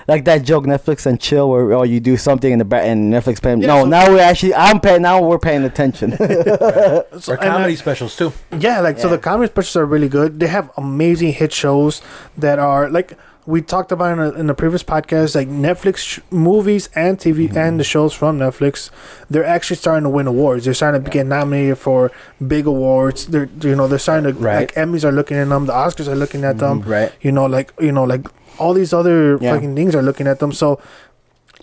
[0.09, 3.13] like that joke Netflix and chill where oh you do something in the back and
[3.13, 3.61] Netflix paying.
[3.61, 5.03] Yeah, no, so- now we're actually I'm paying.
[5.03, 6.13] Now we're paying attention.
[6.17, 8.33] so- or and I- comedy specials too.
[8.59, 10.41] Yeah, like so the comedy specials are really good.
[10.41, 12.01] They have amazing hit shows
[12.37, 15.35] that are like we talked about in, a, in the previous podcast.
[15.35, 17.57] Like Netflix sh- movies and TV mm-hmm.
[17.57, 18.91] and the shows from Netflix,
[19.31, 20.67] they're actually starting to win awards.
[20.67, 22.13] They're starting to get nominated for
[22.47, 23.27] big awards.
[23.27, 24.61] They're you know they're starting to Right.
[24.61, 25.65] like Emmys are looking at them.
[25.67, 26.81] The Oscars are looking at them.
[26.81, 26.91] Mm-hmm.
[26.91, 27.13] Right.
[27.23, 28.27] You know like you know like
[28.59, 29.55] all these other Yeah.
[29.55, 30.53] fucking things are looking at them.
[30.53, 30.81] So.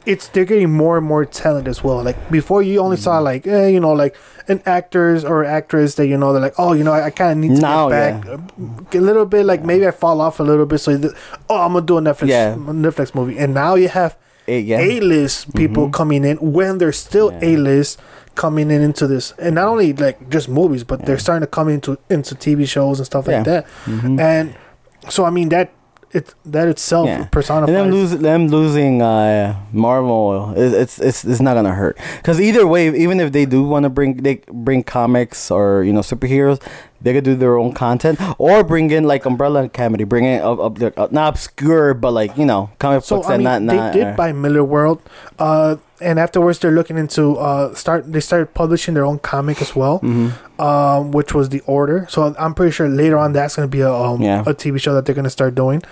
[0.06, 2.04] It's they're getting more and more talent as well.
[2.04, 4.16] Like before, you only saw like eh, you know like
[4.48, 7.32] an actors or actress that you know they're like oh you know I, I kind
[7.32, 10.44] of need to Now, get back a little bit like maybe I fall off a
[10.44, 11.12] little bit so th-
[11.50, 12.54] oh I'm gonna do a Netflix Yeah.
[12.54, 14.16] Netflix movie and now you have
[14.48, 14.62] Eh.
[14.78, 15.94] A list people Mhm.
[15.94, 17.50] coming in when they're still Yeah.
[17.50, 18.00] A list
[18.36, 21.68] coming in into this and not only like just movies but they're starting to come
[21.68, 23.38] into into TV shows and stuff Yeah.
[23.38, 24.20] like that Mhm.
[24.20, 24.54] and
[25.10, 25.72] so I mean that
[26.12, 27.26] it that itself Yeah.
[27.26, 31.98] personifies And them losing them losing uh, Marvel, it's it's it's not gonna hurt.
[32.24, 35.94] Cause either way, even if they do want to bring they bring comics or you
[35.94, 36.62] know superheroes,
[37.06, 40.60] they could do their own content or bring in like Umbrella Academy, bring in up,
[40.60, 43.62] up, uh, not obscure but like you know comic So books I and mean, not
[43.62, 43.94] not.
[43.94, 45.00] they did uh, buy Millarworld,
[45.38, 48.12] uh, and afterwards they're looking into uh, start.
[48.12, 50.34] They started publishing their own comic as well, mhm.
[50.60, 52.08] um, which was the Order.
[52.10, 54.42] So I'm pretty sure later on that's gonna be a um, Yeah.
[54.42, 55.84] a TV show that they're gonna start doing.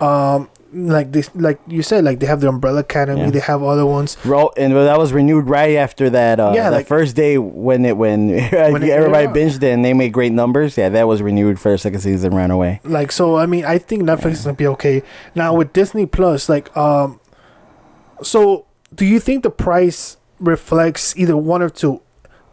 [0.00, 3.20] Um, like this, like you said, like they have the Umbrella Academy.
[3.20, 3.30] Yeah.
[3.30, 4.16] They have other ones.
[4.24, 6.40] Ro- and that was renewed right after that.
[6.40, 9.34] Uh, Yeah, the like- first day when it when, it everybody out.
[9.34, 10.76] binged it and they made great numbers.
[10.78, 12.34] Yeah, that was renewed for the second season.
[12.34, 12.80] Ran away.
[12.84, 15.02] Like so, I mean, I think Netflix is gonna be okay
[15.34, 16.48] now with Disney Plus.
[16.48, 17.20] Like, um,
[18.22, 22.00] so do you think the price reflects either one or two,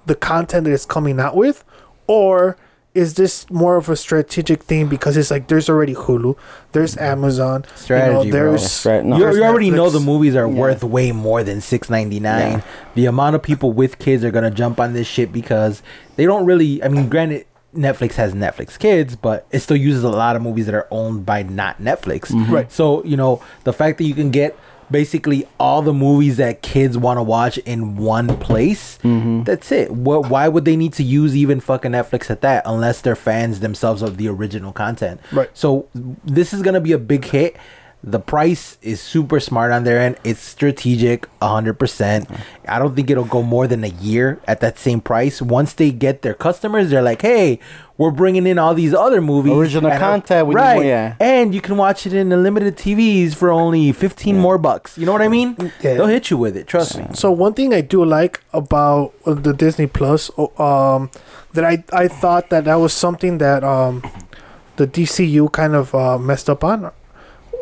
[0.05, 1.63] the content that it's coming out with,
[2.07, 2.57] or
[2.99, 6.35] is this more of a strategic thing because it's like there's already Hulu,
[6.73, 8.49] there's Amazon, Strategy, you know, bro.
[8.49, 9.17] there's Strat- no.
[9.17, 10.53] You, you already know the movies are Yeah.
[10.63, 12.57] worth way more than six ninety nine.
[12.59, 12.61] Yeah.
[12.95, 15.81] The amount of people with kids are gonna jump on this shit because
[16.17, 16.83] they don't really.
[16.83, 20.65] I mean, granted, Netflix has Netflix Kids, but it still uses a lot of movies
[20.65, 22.31] that are owned by not Netflix.
[22.31, 22.53] Mm-hmm.
[22.53, 22.71] Right.
[22.71, 24.57] So you know the fact that you can get
[24.91, 28.97] basically all the movies that kids want to watch in one place.
[29.03, 29.43] Mm-hmm.
[29.43, 29.91] That's it.
[29.91, 30.29] What?
[30.29, 34.01] Why would they need to use even fucking Netflix at that unless they're fans themselves
[34.01, 35.21] of the original content?
[35.31, 35.49] Right.
[35.53, 37.55] So this is gonna be a big hit.
[38.01, 40.15] The price is super smart on their end.
[40.23, 42.29] It's strategic, hundred percent.
[42.65, 45.41] I don't think it'll go more than a year at that same price.
[45.41, 47.59] Once they get their customers, they're like, "Hey,
[47.97, 50.75] we're bringing in all these other movies, Original content, we right?
[50.75, 51.15] more- yeah.
[51.19, 54.97] and you can watch it in the limited TVs for only fifteen more bucks.
[54.97, 55.57] You know what I mean?
[55.81, 55.95] Yeah.
[55.95, 56.67] They'll hit you with it.
[56.67, 57.05] Trust me.
[57.13, 61.11] So one thing I do like about uh, the Disney Plus, um,
[61.51, 64.01] that I I thought that that was something that um,
[64.77, 66.91] the DCU kind of uh, messed up on.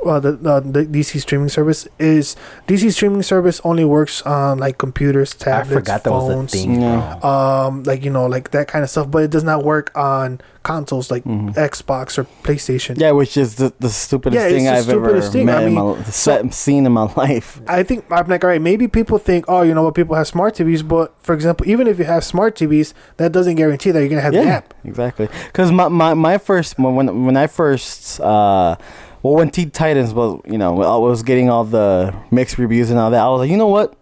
[0.07, 2.35] Uh, the, the the DC streaming service is
[2.67, 6.51] DC streaming service only works on like computers, I tablets, forgot that was a phones,
[6.53, 6.81] thing.
[6.81, 7.19] Yeah.
[7.23, 9.09] um, like you know, like that kind of stuff.
[9.11, 11.53] But it does not work on consoles like Mhm.
[11.55, 12.99] Xbox or PlayStation.
[12.99, 15.45] Yeah, which is the, the stupidest Yeah, thing the I've ever thing.
[15.45, 17.61] met I in mean, my, se- seen in my life.
[17.69, 20.27] I think I'm like, all right, maybe people think, oh, you know what, people have
[20.27, 23.99] smart TVs, but for example, even if you have smart TVs, that doesn't guarantee that
[24.01, 24.73] you're gonna have the app.
[24.83, 25.29] exactly.
[25.47, 28.75] Because my, my my first when when when I first uh
[29.23, 32.99] well when Teen Titans was you know I was getting all the mixed reviews and
[32.99, 33.93] all that I was like you know what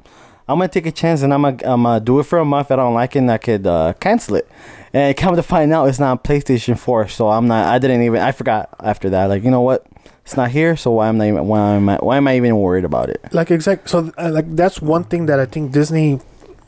[0.47, 2.67] I'm gonna take a chance and I'm gonna I'm gonna do it for a month.
[2.67, 4.47] If I don't like it, and I could uh, cancel it.
[4.93, 7.65] And come to find out, it's not PlayStation 4, so I'm not.
[7.65, 8.21] I didn't even.
[8.21, 9.25] I forgot after that.
[9.25, 9.87] Like you know what,
[10.23, 11.47] it's not here, so why am I even?
[11.47, 11.95] Why am I?
[11.97, 13.19] Why am I even worried about it?
[13.31, 13.89] Like exact.
[13.89, 16.19] So uh, like that's one thing that I think Disney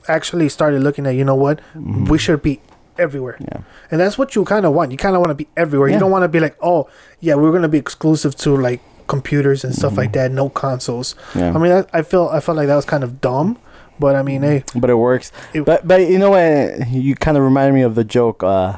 [0.08, 1.12] actually started looking at.
[1.14, 2.10] You know what, Mhm.
[2.10, 2.60] we should be
[3.00, 3.60] everywhere, Yeah.
[3.92, 4.92] and that's what you kind of want.
[4.92, 5.88] You kind of want to be everywhere.
[5.90, 5.96] Yeah.
[5.96, 6.88] You don't want to be like, oh,
[7.20, 9.98] yeah, we're gonna be exclusive to like computers and stuff Mhm.
[9.98, 10.32] like that.
[10.32, 11.16] No consoles.
[11.36, 11.54] Yeah.
[11.56, 13.58] I mean, that, I feel I felt like that was kind of dumb,
[14.00, 15.32] but I mean, hey, but it works.
[15.54, 16.88] It- but but you know what?
[16.90, 18.44] You kind of reminded me of the joke.
[18.44, 18.78] Uh,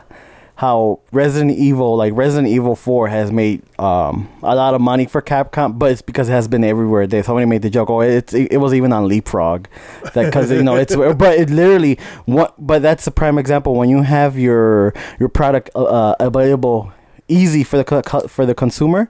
[0.60, 5.22] how Resident Evil, like Resident Evil Four, has made um a lot of money for
[5.22, 7.08] Capcom, but it's because it has been everywhere.
[7.08, 7.90] They somebody made the joke.
[7.90, 9.68] Oh, it's it, was even on Leapfrog,
[10.14, 10.94] because you know it's
[11.24, 12.56] but it literally what.
[12.58, 16.92] But that's a prime example when you have your your product uh, uh, available
[17.30, 19.10] easy for the for the consumer.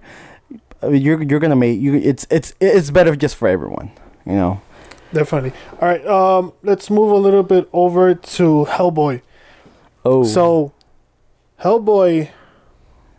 [0.83, 1.95] uh, You're you're gonna make you.
[1.95, 3.91] It's it's it's better just for everyone.
[4.27, 4.61] You know.
[5.13, 5.53] definitely.
[5.81, 9.23] All right, um, let's move a little bit over to Hellboy.
[10.05, 10.73] Oh, So,
[11.61, 12.29] Hellboy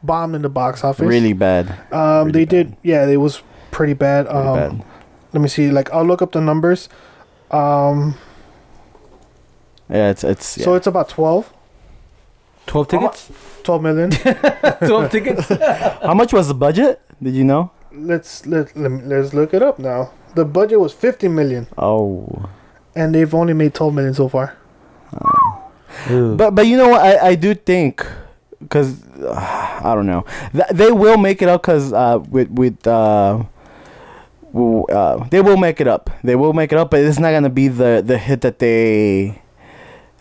[0.03, 1.07] bombed in the box office.
[1.07, 1.68] really bad.
[1.92, 2.48] Um, really they bad.
[2.48, 2.76] did.
[2.83, 4.26] Yeah, it was pretty bad.
[4.26, 4.85] Really Um, bad.
[5.33, 5.70] let me see.
[5.70, 6.88] Like, I'll look up the numbers.
[7.50, 8.14] Um,
[9.90, 11.53] Yeah, it's it's so it's about 12,
[12.66, 13.31] Twelve tickets.
[13.64, 14.11] 12 million.
[14.87, 15.48] Twelve tickets.
[16.03, 17.00] How much was the budget?
[17.22, 17.70] Did you know?
[17.92, 20.12] let's let, let me, let's look it up now.
[20.37, 22.46] The budget was 50 million, Oh,
[22.94, 24.55] and they've only made 12 million so far.
[25.12, 26.37] Oh.
[26.38, 27.00] but but you know what?
[27.03, 28.07] I I do think
[28.61, 32.87] because uh, I don't know Th- they will make it up because uh with with
[32.87, 33.44] uh.
[34.53, 36.11] Uh, they will make it up.
[36.25, 39.40] They will make it up, but it's not gonna be the the hit that they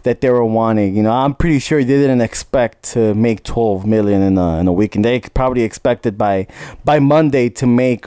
[0.04, 0.96] that they were wanting.
[0.96, 4.68] You know, I'm pretty sure they didn't expect to make 12 million in a in
[4.68, 5.04] a weekend.
[5.04, 6.46] They probably expected by
[6.86, 8.06] by Monday to make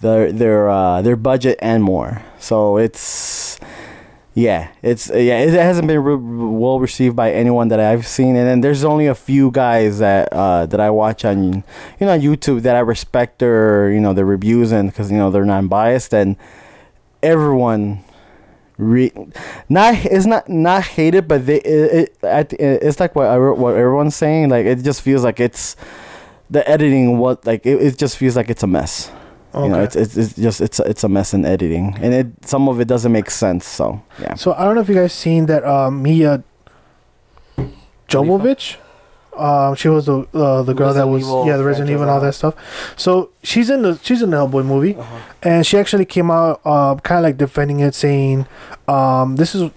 [0.00, 2.22] their their uh, their budget and more.
[2.40, 3.58] So it's
[4.34, 8.46] yeah, it's yeah, it hasn't been re- well received by anyone that I've seen, and
[8.46, 12.62] then there's only a few guys that uh, that I watch on you know YouTube
[12.62, 16.14] that I respect their you know their reviews and because you know they're non biased
[16.14, 16.36] and
[17.22, 18.04] everyone.
[18.78, 19.12] Re-
[19.68, 24.16] not it's not not hated, but they it, it, it's like what I, what everyone's
[24.16, 24.48] saying.
[24.48, 25.76] Like it just feels like it's
[26.48, 27.18] the editing.
[27.18, 29.10] What like it, it just feels like it's a mess.
[29.52, 29.64] Okay.
[29.64, 32.68] You know, it's, it's it's just it's it's a mess in editing, and it some
[32.68, 33.66] of it doesn't make sense.
[33.66, 36.44] So yeah, so I don't know if you guys seen that um, Milla
[38.08, 38.76] Jovovich.
[39.36, 42.10] Um, she was the uh, the girl that was Evil yeah the Resident Evil and
[42.10, 42.54] all that stuff.
[42.96, 44.96] So she's in the she's in the Hellboy movie.
[45.42, 48.46] and she actually came out uh, kind of like defending it, saying,
[48.88, 49.70] um, "This is,"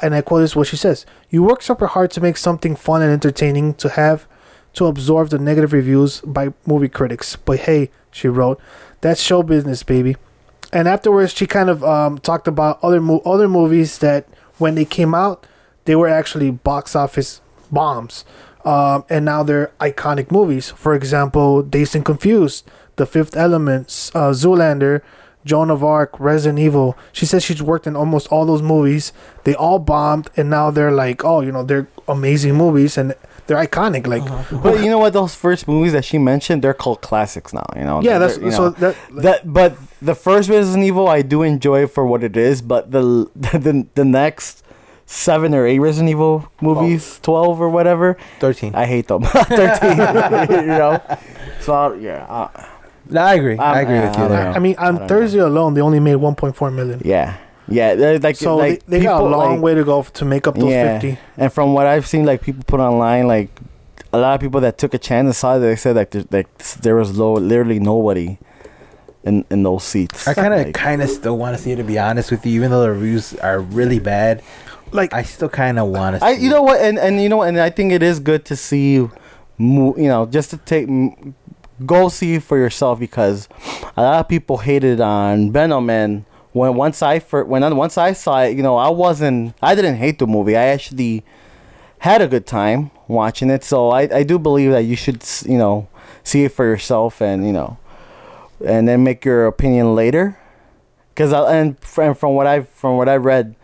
[0.00, 3.02] and I quote this: "What she says: You work super hard to make something fun
[3.02, 4.26] and entertaining to have
[4.74, 7.36] to absorb the negative reviews by movie critics.
[7.36, 8.60] But hey, she wrote,
[9.00, 10.16] that's show business, baby."
[10.72, 14.26] And afterwards, she kind of um, talked about other mo- other movies that
[14.58, 15.46] when they came out,
[15.84, 18.24] they were actually box office bombs.
[18.64, 20.70] Um, and now they're iconic movies.
[20.70, 25.02] For example, Dazed and Confused, The Fifth Element, uh, Zoolander,
[25.44, 26.96] Joan of Arc, Resident Evil.
[27.12, 29.12] She says she's worked in almost all those movies.
[29.44, 33.14] They all bombed, and now they're like, oh, you know, they're amazing movies and
[33.46, 34.06] they're iconic.
[34.06, 34.24] Like,
[34.62, 35.12] but you know what?
[35.12, 37.66] Those first movies that she mentioned, they're called classics now.
[37.76, 38.00] You know.
[38.02, 38.70] yeah, They're- that's you so know.
[38.70, 38.96] that.
[39.22, 39.52] that.
[39.52, 42.62] But the first Resident Evil, I do enjoy for what it is.
[42.62, 44.62] But the the the next
[45.06, 48.74] seven or eight Resident Evil movies, twelve or whatever, Thirteen.
[48.74, 49.22] I hate them.
[49.58, 49.90] Thirteen,
[50.60, 51.00] you know.
[51.60, 52.24] So yeah.
[52.28, 52.48] Uh,
[53.10, 53.58] No, I agree.
[53.58, 54.48] I I'm- agree uh, with you I there.
[54.56, 57.02] I mean, on don't Thursday alone, they only made 1.4 million.
[57.04, 57.36] Yeah,
[57.68, 57.94] yeah.
[57.94, 60.46] they're Like So like they, they got a long like- way to go to make
[60.46, 61.00] up those Yeah.
[61.00, 61.18] 50.
[61.36, 63.48] And from what I've seen, like people put online, like
[64.12, 66.24] a lot of people that took a chance and saw it, they said like there,
[66.30, 68.38] like there was low, literally nobody
[69.24, 70.28] in in those seats.
[70.28, 71.76] I kind of, Like, kind of still want to see it.
[71.76, 74.42] To be honest with you, even though the reviews are really bad,
[74.92, 76.24] Like, I still kind of want to.
[76.24, 78.44] I you know what, and and you know, what and I think it is good
[78.44, 79.08] to see,
[79.58, 80.88] mo- you know, just to take
[81.84, 83.48] go see for yourself because
[83.96, 86.24] a lot of people hated on Venom and.
[86.54, 89.96] When once I fir- when once I saw it, you know, I wasn't I didn't
[89.96, 90.56] hate the movie.
[90.56, 91.24] I actually
[91.98, 93.64] had a good time watching it.
[93.64, 95.88] So I, I do believe that you should you know
[96.22, 97.76] see it for yourself and you know
[98.64, 100.38] and then make your opinion later.
[101.08, 103.56] Because I, and from from what I from what I read,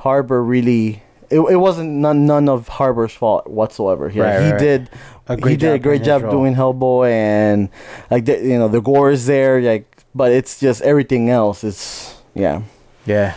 [0.00, 4.08] Harbour really it, it wasn't none none of Harbour's fault whatsoever.
[4.08, 4.90] He, Right, he right, did
[5.28, 7.68] A he great did a job great job doing Hellboy and
[8.10, 11.62] like the, you know the gore is there like but it's just everything else.
[11.64, 12.62] It's yeah.
[13.04, 13.34] Yeah,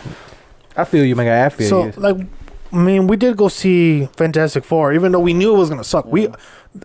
[0.77, 1.43] I feel you, my guy.
[1.45, 1.91] I feel so, you.
[1.97, 2.17] like,
[2.71, 5.83] I mean, we did go see Fantastic Four, even though we knew it was gonna
[5.83, 6.05] suck.
[6.05, 6.29] We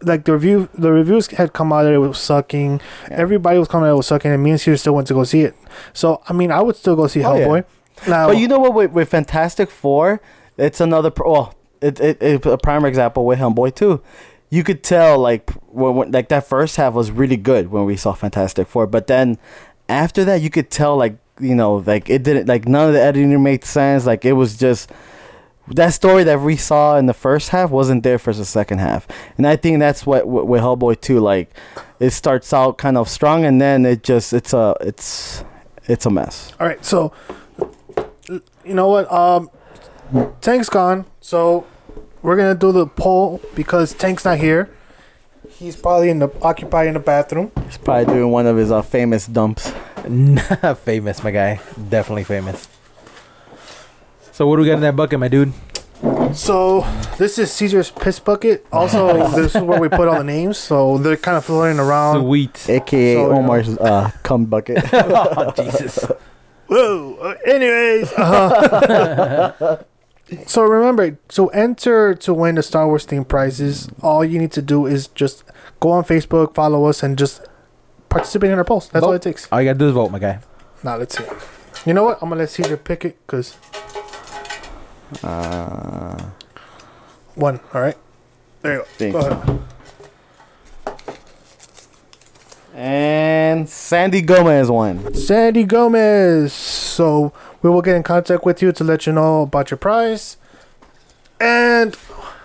[0.03, 2.81] like the review, the reviews had come out that it was sucking.
[3.11, 5.25] Everybody was coming out it was sucking, and me and Caesar still went to go
[5.25, 5.55] see it.
[5.93, 7.47] So, I mean, I would still go see Oh, yeah.
[7.47, 7.65] Hellboy.
[8.09, 8.73] Now, But you know what?
[8.73, 10.23] With, with Fantastic Four,
[10.57, 11.11] it's another.
[11.11, 14.03] Pro- well, it, it, it a prime example with Hellboy too.
[14.49, 17.97] You could tell like when, when like that first half was really good when we
[17.97, 19.39] saw Fantastic Four, but then
[19.89, 23.01] after that you could tell like you know like it didn't like none of the
[23.01, 24.07] editing made sense.
[24.07, 24.91] Like it was just
[25.69, 29.07] that story that we saw in the first half wasn't there for the second half,
[29.37, 31.21] and I think that's what with, Hellboy too.
[31.21, 31.55] Like
[31.99, 35.45] it starts out kind of strong and then it just it's a it's
[35.87, 36.53] it's a mess.
[36.61, 36.85] all right.
[36.85, 37.13] So,
[38.29, 39.11] you know what?
[39.13, 39.51] Um,
[40.41, 41.67] Tank's gone, so
[42.23, 44.71] we're gonna do the poll because Tank's not here.
[45.61, 47.53] He's probably in the occupied in the bathroom.
[47.67, 49.71] He's probably doing one of his uh, famous dumps.
[50.85, 51.61] famous, my guy.
[51.91, 52.67] Definitely famous.
[54.33, 55.53] So what do we got in that bucket, my dude?
[56.33, 56.87] So
[57.19, 58.65] this is Caesar's piss bucket.
[58.73, 62.23] Also, this is where we put all the names, so they're kind of floating around.
[62.23, 62.67] Sweet.
[62.71, 64.83] aka So, Omar's uh, cum bucket.
[64.95, 66.11] oh, Jesus.
[66.69, 67.19] Whoa.
[67.21, 69.85] uh, anyways, uh,
[70.47, 73.89] so remember to enter to win the Star Wars theme prizes.
[74.03, 75.45] All you need to do is just
[75.81, 77.47] go on Facebook, follow us, and just
[78.09, 78.89] participate in our polls.
[78.89, 79.49] That's all it takes.
[79.51, 80.41] All you gotta do is vote, my guy.
[80.83, 81.25] Now let's see.
[81.87, 82.19] You know what?
[82.23, 83.57] I'm gonna let Caesar pick it because
[85.23, 86.31] uh,
[87.35, 87.61] one.
[87.75, 87.97] All right.
[88.63, 88.85] There you go.
[88.99, 89.13] Thanks.
[89.13, 89.61] Go ahead.
[92.75, 95.15] and Sandy Gomez won.
[95.15, 96.53] Sandy Gomez.
[96.53, 100.37] So we will get in contact with you to let you know about your prize
[101.41, 101.97] and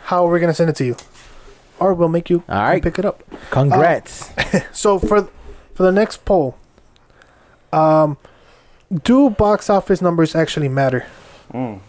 [0.06, 0.96] how we're gonna send it to you,
[1.80, 2.82] or we'll make you All right.
[2.82, 3.24] pick it up.
[3.52, 4.30] Congrats.
[4.72, 5.28] So for
[5.74, 6.56] for the next poll,
[7.74, 8.18] um,
[9.04, 11.06] do box office numbers actually matter?
[11.54, 11.80] Mm.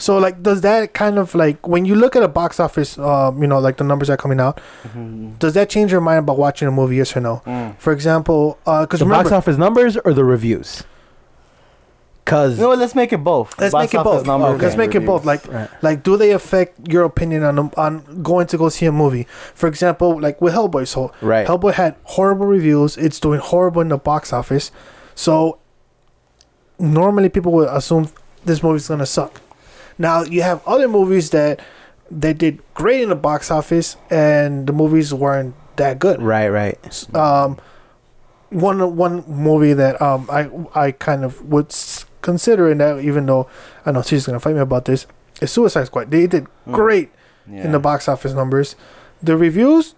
[0.00, 3.42] So like, does that kind of like when you look at a box office, um,
[3.42, 4.60] you know, like the numbers that are coming out,
[5.40, 6.96] does that change your mind about watching a movie?
[6.96, 7.42] Yes or no?
[7.44, 7.76] Mm.
[7.78, 10.84] For example, because the box office numbers or the reviews?
[12.24, 12.74] Cause You know?
[12.74, 13.58] Let's make it both.
[13.58, 14.26] let's Box make it office both.
[14.26, 15.24] numbers Let's and make it both.
[15.24, 15.68] Like, Right.
[15.82, 19.26] like, do they affect your opinion on on going to go see a movie?
[19.54, 20.86] For example, like with Hellboy.
[20.86, 21.46] So right.
[21.46, 22.96] Hellboy had horrible reviews.
[22.98, 24.70] It's doing horrible in the box office.
[25.14, 25.58] So
[26.78, 28.10] normally people would assume
[28.44, 29.40] this movie's gonna suck.
[29.98, 31.60] Now you have other movies that
[32.10, 36.22] they did great in the box office and the movies weren't that good.
[36.22, 36.78] Right, right.
[37.14, 37.58] Um,
[38.50, 43.26] one one movie that um I I kind of would s- consider in that even
[43.26, 43.46] though
[43.84, 45.06] I know she's gonna fight me about this
[45.40, 46.10] is Suicide Squad.
[46.10, 46.72] They did Mm.
[46.72, 47.10] great
[47.50, 47.64] Yeah.
[47.64, 48.74] in the box office numbers.
[49.22, 49.94] The reviews,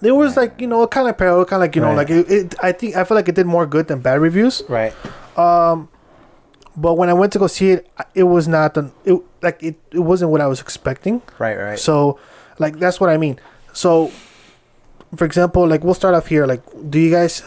[0.00, 2.30] there was like you know kind of parallel, kind of like you know like it,
[2.30, 2.54] it.
[2.62, 4.62] I think I feel like it did more good than bad reviews.
[4.68, 4.92] Right.
[5.36, 5.88] Um,
[6.76, 9.76] but when I went to go see it, it was not the it like it.
[9.90, 11.22] It wasn't what I was expecting.
[11.38, 11.78] Right, right.
[11.78, 12.18] So,
[12.58, 13.40] like that's what I mean.
[13.72, 14.12] So,
[15.14, 16.46] for example, like we'll start off here.
[16.46, 17.42] Like, do you guys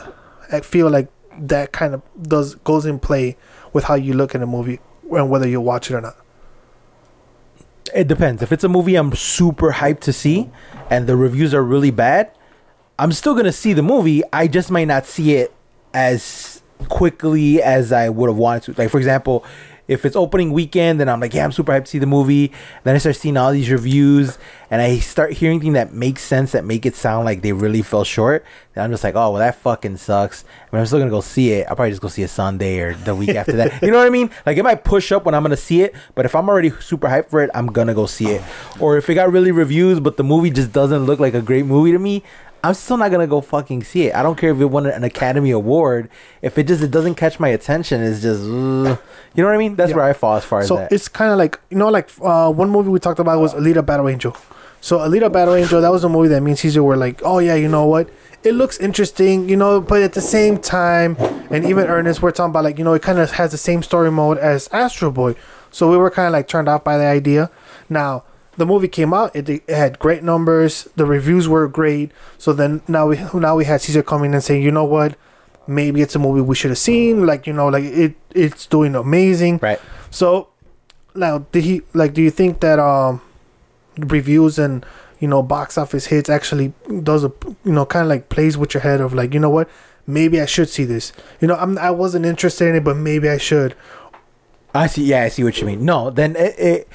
[0.51, 3.37] uh, feel like that kind of does goes in play
[3.71, 4.79] with how you look at a movie
[5.11, 6.17] and whether you watch it or not?
[7.93, 8.41] It depends.
[8.41, 10.49] If it's a movie I'm super hyped to see
[10.89, 12.31] and the reviews are really bad,
[12.97, 14.23] I'm still gonna see the movie.
[14.33, 15.53] I just might not see it
[15.93, 16.48] as
[16.87, 18.81] quickly as I would have wanted to.
[18.81, 19.45] Like for example,
[19.89, 22.51] if it's opening weekend and I'm like, yeah, I'm super hyped to see the movie,
[22.83, 24.37] then I start seeing all these reviews
[24.69, 27.81] and I start hearing things that make sense that make it sound like they really
[27.81, 28.45] fell short.
[28.75, 30.45] Then I'm just like, oh well, that fucking sucks.
[30.69, 31.67] But I'm still gonna go see it.
[31.67, 33.81] I'll probably just go see it Sunday or the week after that.
[33.81, 34.29] You know what I mean?
[34.45, 37.07] Like it might push up when I'm gonna see it, but if I'm already super
[37.07, 38.43] hyped for it, I'm gonna go see it.
[38.79, 41.65] Or if it got really reviews, but the movie just doesn't look like a great
[41.65, 42.23] movie to me,
[42.63, 44.15] I'm still not gonna go fucking see it.
[44.15, 46.09] I don't care if it won an Academy Award.
[46.41, 48.97] If it just it doesn't catch my attention, it's just you know
[49.35, 49.75] what I mean.
[49.75, 49.97] That's Yeah.
[49.97, 50.89] where I fall as far as that.
[50.89, 53.53] So it's kind of like you know, like uh, one movie we talked about was
[53.53, 54.35] Alita Battle Angel.
[54.81, 57.39] So Alita Battle Angel, that was a movie that me and Caesar were like, oh
[57.39, 58.09] yeah, you know what?
[58.43, 61.17] It looks interesting, you know, but at the same time,
[61.51, 63.83] and even Ernest, we're talking about like you know, it kind of has the same
[63.83, 65.35] story mode as Astro Boy.
[65.71, 67.51] So we were kind of like turned off by the idea.
[67.89, 68.23] Now
[68.59, 70.87] the movie came out; it, it had great numbers.
[70.95, 72.11] The reviews were great.
[72.37, 75.17] So then now we now we had Caesar coming and saying, you know what?
[75.65, 77.25] Maybe it's a movie we should have seen.
[77.25, 79.59] Like you know, like it it's doing amazing.
[79.61, 79.79] right.
[80.11, 80.49] So
[81.15, 82.13] now, did he like?
[82.13, 83.21] Do you think that um,
[83.97, 84.85] reviews and
[85.19, 87.31] you know box office hits actually does a
[87.63, 89.69] you know kind of like plays with your head of like you know what?
[90.05, 91.13] Maybe I should see this.
[91.39, 93.75] You know, I'm I wasn't interested in it, but maybe I should.
[94.73, 95.05] I see.
[95.05, 95.85] Yeah, I see what you mean.
[95.85, 96.87] No, then it, it,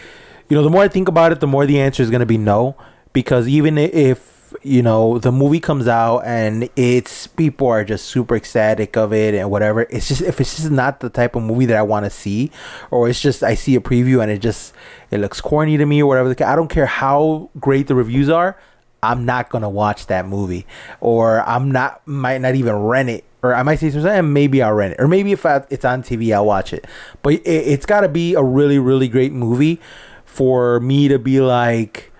[0.48, 2.38] you know, the more I think about it, the more the answer is gonna be
[2.38, 2.76] no,
[3.12, 4.32] because even if
[4.62, 9.34] you know the movie comes out and it's people are just super ecstatic of it
[9.34, 12.04] and whatever, it's just if it's just not the type of movie that I want
[12.04, 12.50] to see,
[12.90, 14.74] or it's just I see a preview and it just
[15.10, 16.30] it looks corny to me or whatever.
[16.44, 18.58] I don't care how great the reviews are.
[19.02, 20.66] I'm not gonna watch that movie,
[21.00, 24.62] or I'm not might not even rent it, or I might say something, and maybe
[24.62, 26.86] I'll rent it, or maybe if I, it's on TV, I'll watch it.
[27.22, 29.80] But it, it's got to be a really, really great movie
[30.24, 32.12] for me to be like,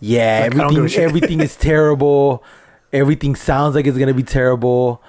[0.00, 2.42] yeah, Like, I don't give a everything, everything is terrible.
[2.92, 5.02] Everything sounds like it's gonna be terrible,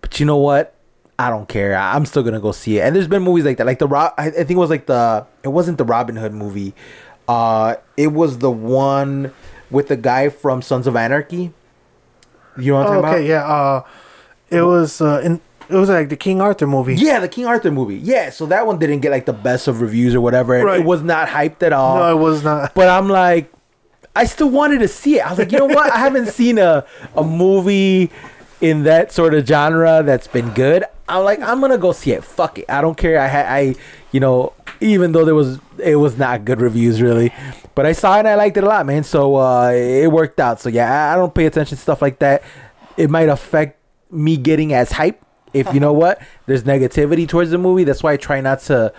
[0.00, 0.74] but you know what?
[1.18, 1.76] I don't care.
[1.76, 2.82] I- I'm still gonna go see it.
[2.82, 4.12] And there's been movies like that, like the Rob.
[4.18, 5.26] I, I think it was like the.
[5.42, 6.74] It wasn't the Robin Hood movie.
[7.28, 9.32] Uh, it was the one
[9.70, 11.52] with the guy from Sons of Anarchy.
[12.58, 13.44] You know what I'm Oh, talking okay, yeah.
[13.46, 13.82] Uh,
[14.50, 16.94] it was uh, in it was like the King Arthur movie.
[16.94, 17.96] Yeah, the King Arthur movie.
[17.96, 20.56] Yeah, so that one didn't get like the best of reviews or whatever.
[20.58, 20.80] It- Right.
[20.80, 21.96] It was not hyped at all.
[21.98, 22.74] No, it was not.
[22.74, 23.52] But I'm like,
[24.16, 25.26] I still wanted to see it.
[25.26, 25.92] I was like, you know what?
[25.92, 26.84] I haven't seen a
[27.16, 28.10] a movie
[28.60, 30.84] in that sort of genre that's been good.
[31.08, 32.24] I'm like, I'm gonna go see it.
[32.24, 32.64] Fuck it.
[32.68, 33.18] I don't care.
[33.20, 33.74] I had I,
[34.12, 37.32] you know, even though there was it was not good reviews really,
[37.74, 39.02] but I saw it and I liked it a lot, man.
[39.04, 40.60] So uh, it worked out.
[40.60, 42.42] So yeah, I, I don't pay attention to stuff like that.
[42.96, 43.78] It might affect
[44.10, 45.23] me getting as hype.
[45.54, 47.84] If you know what, there's negativity towards the movie.
[47.84, 48.92] That's why I try not to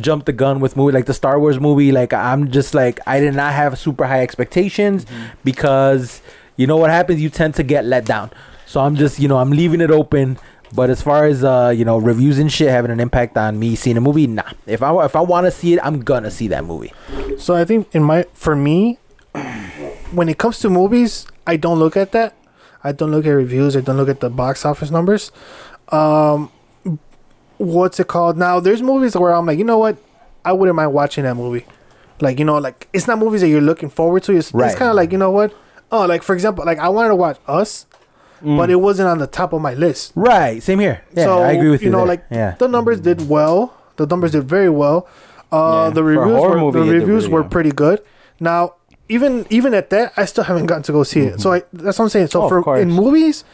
[0.00, 1.92] jump the gun with movie like the Star Wars movie.
[1.92, 5.06] Like I'm just like I did not have super high expectations
[5.44, 6.22] because
[6.56, 7.20] you know what happens.
[7.20, 8.30] You tend to get let down.
[8.66, 10.38] So I'm just you know I'm leaving it open.
[10.74, 13.74] But as far as uh you know reviews and shit having an impact on me
[13.76, 14.50] seeing a movie, nah.
[14.66, 16.92] If I if I want to see it, I'm gonna see that movie.
[17.38, 18.98] So I think in my for me,
[20.12, 22.34] when it comes to movies, I don't look at that.
[22.86, 23.76] I don't look at reviews.
[23.76, 25.32] I don't look at the box office numbers.
[25.88, 26.50] Um,
[27.58, 28.36] what's it called?
[28.36, 29.96] Now there's movies where I'm like, you know what,
[30.44, 31.66] I wouldn't mind watching that movie.
[32.20, 34.32] Like you know, like it's not movies that you're looking forward to.
[34.36, 34.66] It's, Right.
[34.70, 35.52] it's kind of like you know what.
[35.90, 37.86] Oh, like for example, like I wanted to watch Us,
[38.42, 40.12] but it wasn't on the top of my list.
[40.14, 40.62] Right.
[40.62, 41.02] Same here.
[41.14, 41.86] Yeah, so I agree with you.
[41.86, 42.06] You know, there.
[42.06, 42.54] like yeah.
[42.58, 43.74] the numbers did well.
[43.96, 45.08] The numbers did very well.
[45.52, 48.02] Uh, Yeah, the reviews were, movie, the reviews were pretty good.
[48.40, 48.74] Now,
[49.08, 51.40] even even at that, I still haven't gotten to go see it.
[51.40, 51.84] So I, mm-hmm.
[51.84, 52.28] that's what I'm saying.
[52.28, 53.44] So Oh, for in movies,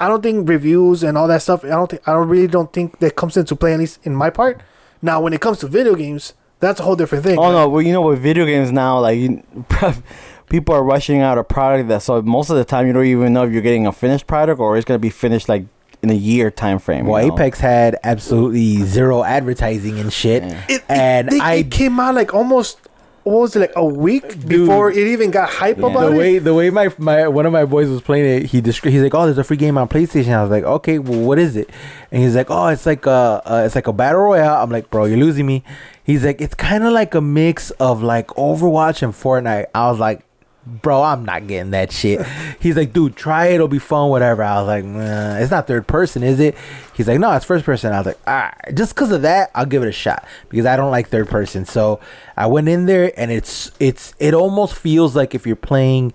[0.00, 1.64] I don't think reviews and all that stuff.
[1.64, 4.14] I don't think I don't really don't think that comes into play at least in
[4.14, 4.60] my part.
[5.02, 7.38] Now, when it comes to video games, that's a whole different thing.
[7.38, 9.42] Oh no, well you know with video games now, like you,
[10.48, 13.32] people are rushing out a product that so most of the time you don't even
[13.32, 15.64] know if you're getting a finished product or it's gonna be finished like
[16.02, 17.06] in a year time frame.
[17.06, 17.34] Well, you know?
[17.34, 20.64] Apex had absolutely zero advertising and shit, Yeah.
[20.68, 22.78] It, it- and they- I it came out like almost
[23.26, 25.86] what was it like a week before it even got hype Yeah.
[25.88, 26.18] about the it.
[26.18, 29.02] way the way my my one of my boys was playing it, he descri- he's
[29.02, 31.56] like, "Oh, there's a free game on PlayStation." I was like, "Okay, well, what is
[31.56, 31.68] it?"
[32.12, 34.90] And he's like, "Oh, it's like a uh, it's like a battle royale." I'm like,
[34.90, 35.64] "Bro, you're losing me."
[36.04, 39.98] He's like, "It's kind of like a mix of like Overwatch and Fortnite." I was
[39.98, 40.22] like,
[40.66, 42.26] "Bro, I'm not getting that shit."
[42.60, 43.54] He's like, "Dude, try it.
[43.54, 44.10] It'll be fun.
[44.10, 46.56] Whatever." I was like, nah, "It's not third person, is it?"
[46.94, 49.66] He's like, "No, it's first person." I was like, "Ah, just because of that, I'll
[49.66, 52.00] give it a shot because I don't like third person." So
[52.36, 56.12] I went in there and it's it's it almost feels like if you're playing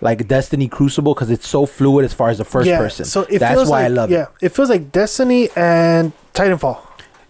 [0.00, 3.04] like Destiny Crucible because it's so fluid as far as the first person.
[3.04, 4.28] So it That's feels why like, I love yeah, it.
[4.40, 6.78] Yeah, it feels like Destiny and Titanfall.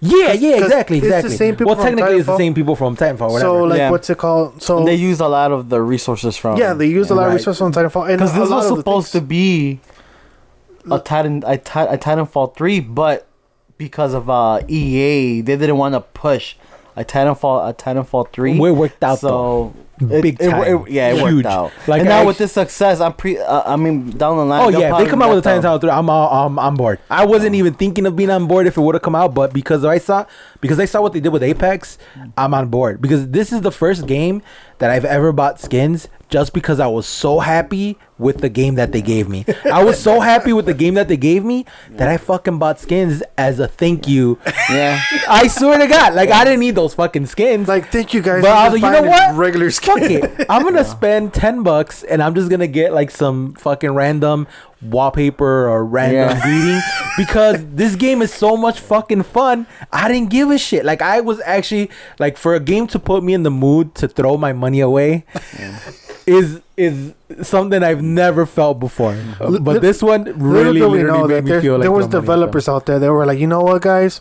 [0.03, 1.37] Yeah, yeah, exactly, it's the exactly.
[1.37, 3.33] same people well, from technically, it's the same people from Titanfall.
[3.33, 3.41] Whatever.
[3.41, 3.91] So like, Yeah.
[3.91, 4.63] what's it called?
[4.63, 7.29] So they used a lot of the resources from yeah, they used a lot of
[7.29, 7.35] Right.
[7.35, 9.81] resources on Titanfall, and because this was supposed to be
[10.91, 13.27] a Titan a, Ti- a Titanfall three, but
[13.77, 16.57] because of uh EA, they didn't want to push
[16.97, 18.53] a Titanfall a Titanfall three.
[18.53, 20.63] It worked out, so It- big it- time.
[20.63, 21.45] it- yeah, it Huge.
[21.45, 21.73] worked out.
[21.87, 23.39] Like and I now with this success, I'm pre.
[23.39, 24.65] Uh, I mean, down the line.
[24.65, 25.91] Oh yeah, they come out with a Titanfall three.
[25.91, 26.99] I'm all, I'm on board.
[27.11, 29.53] I wasn't even thinking of being on board if it would have come out, but
[29.53, 30.25] because I saw
[30.61, 31.99] because I saw what they did with Apex,
[32.37, 34.43] I'm on board because this is the first game
[34.81, 38.93] that I've ever bought skins just because I was so happy with the game that
[38.93, 39.45] they gave me.
[39.71, 42.79] I was so happy with the game that they gave me that I fucking bought
[42.79, 44.39] skins as a thank you.
[44.69, 45.01] Yeah.
[45.29, 47.69] I swear to God, like I didn't need those fucking skins.
[47.69, 48.43] Like, thank you guys.
[48.43, 49.35] But I was like, you know what?
[49.37, 50.25] Regular Fuck skin.
[50.25, 50.47] it.
[50.49, 54.47] I'm gonna spend ten bucks and I'm just gonna get like some fucking random
[54.83, 56.41] wallpaper or random Yeah.
[56.43, 56.81] greeting
[57.19, 59.67] because this game is so much fucking fun.
[59.93, 60.85] I didn't give a shit.
[60.85, 64.09] Like I was actually like for a game to put me in the mood to
[64.09, 65.25] throw my money away
[66.27, 67.13] is is
[67.43, 69.13] something I've never felt before.
[69.41, 72.07] Li- But this one really, literally know made that me there, feel like there was
[72.07, 72.21] throwing money at them.
[72.23, 74.21] developers out there that were like, you know what, guys,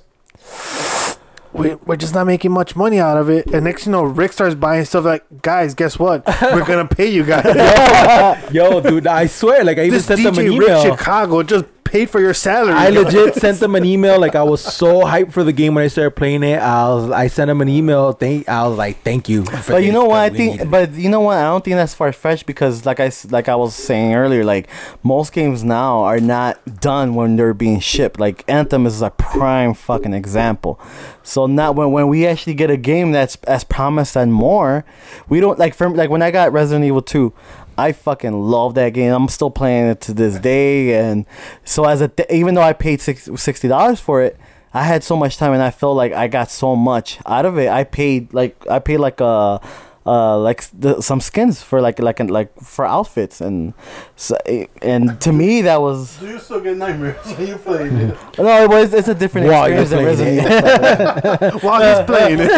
[1.53, 3.47] we, we're just not making much money out of it.
[3.47, 6.25] And next, you know, Rick starts buying stuff like, guys, guess what?
[6.41, 8.51] We're gonna pay you guys.
[8.53, 10.91] Yo, dude, I swear, like I even this sent them an DJ Rick.
[10.99, 12.73] Chicago just paid for your salary.
[12.73, 14.19] I legit sent them an email.
[14.19, 16.59] Like I was so hyped for the game when I started playing it.
[16.59, 18.11] I was, I sent them an email.
[18.13, 19.45] Thank, I was like, thank you.
[19.45, 20.19] For But you know what?
[20.19, 21.37] I think, needed but you know what?
[21.37, 24.43] I don't think that's far fetched because, like I s- like I was saying earlier,
[24.43, 24.69] like
[25.03, 28.19] most games now are not done when they're being shipped.
[28.19, 30.79] Like Anthem is a prime fucking example.
[31.23, 34.85] So not when when we actually get a game that's as promised and more,
[35.27, 37.33] we don't like from like when I got Resident Evil Two.
[37.79, 39.13] I fucking love that game.
[39.13, 41.25] I'm still playing it to this day, and
[41.63, 44.37] so as a th- even though I paid six, sixty dollars for it,
[44.73, 47.57] I had so much time and I felt like I got so much out of
[47.57, 47.69] it.
[47.69, 49.61] I paid like I paid like a
[50.09, 53.73] uh like the, some skins for like like like for outfits and
[54.15, 54.35] so,
[54.81, 58.17] and to me that was Do you still get nightmares when you play it?
[58.39, 61.59] no it was it's a different While you're experience than playing Resident Evil.
[61.69, 62.51] while he's playing it.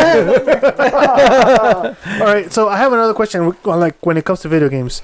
[2.22, 3.54] All right, so I have another question.
[3.66, 5.02] Like when it comes to video games,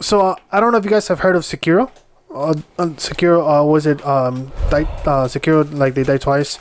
[0.00, 1.90] so uh, I don't know if you guys have heard of Sekiro.
[2.30, 5.64] Uh, uh, Sekiro, uh, was it um, die, uh, Sekiro?
[5.72, 6.58] Like they die twice.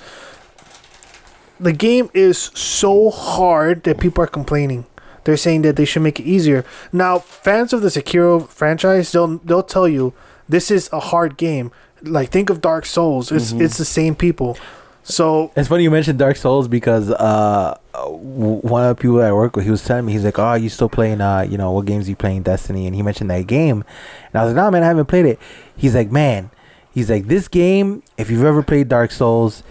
[1.60, 4.86] The game is so hard that people are complaining.
[5.24, 6.64] They're saying that they should make it easier.
[6.92, 10.14] Now, fans of the Sekiro franchise, they'll they'll tell you
[10.48, 11.72] this is a hard game.
[12.04, 13.32] Like think of Dark Souls.
[13.32, 14.58] It's it's the same people.
[15.04, 19.56] So It's funny you mentioned Dark Souls because uh, one of the people I work
[19.56, 21.22] with, he was telling me, he's like, "Oh, you still playing?
[21.22, 22.44] Uh, you know, what games you playing?
[22.44, 23.84] Destiny?" And he mentioned that game,
[24.32, 25.40] and I was like, "No, man, I haven't played it."
[25.78, 26.50] He's like, "Man,
[26.96, 29.62] he's like, this game, if you've ever played Dark Souls,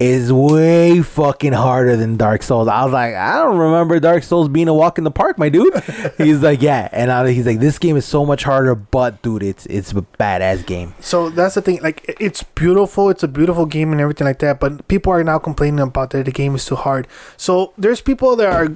[0.00, 4.48] is way fucking harder than Dark Souls." I was like, "I don't remember Dark Souls
[4.48, 5.74] being a walk in the park, my dude."
[6.18, 9.42] he's like, "Yeah," and I, he's like, "This game is so much harder, but dude,
[9.42, 11.80] it's it's a badass game." So that's the thing.
[11.82, 13.10] Like, it's beautiful.
[13.10, 14.60] It's a beautiful game and everything like that.
[14.60, 17.06] But people are now complaining about that the game is too hard.
[17.36, 18.74] So there's people that are.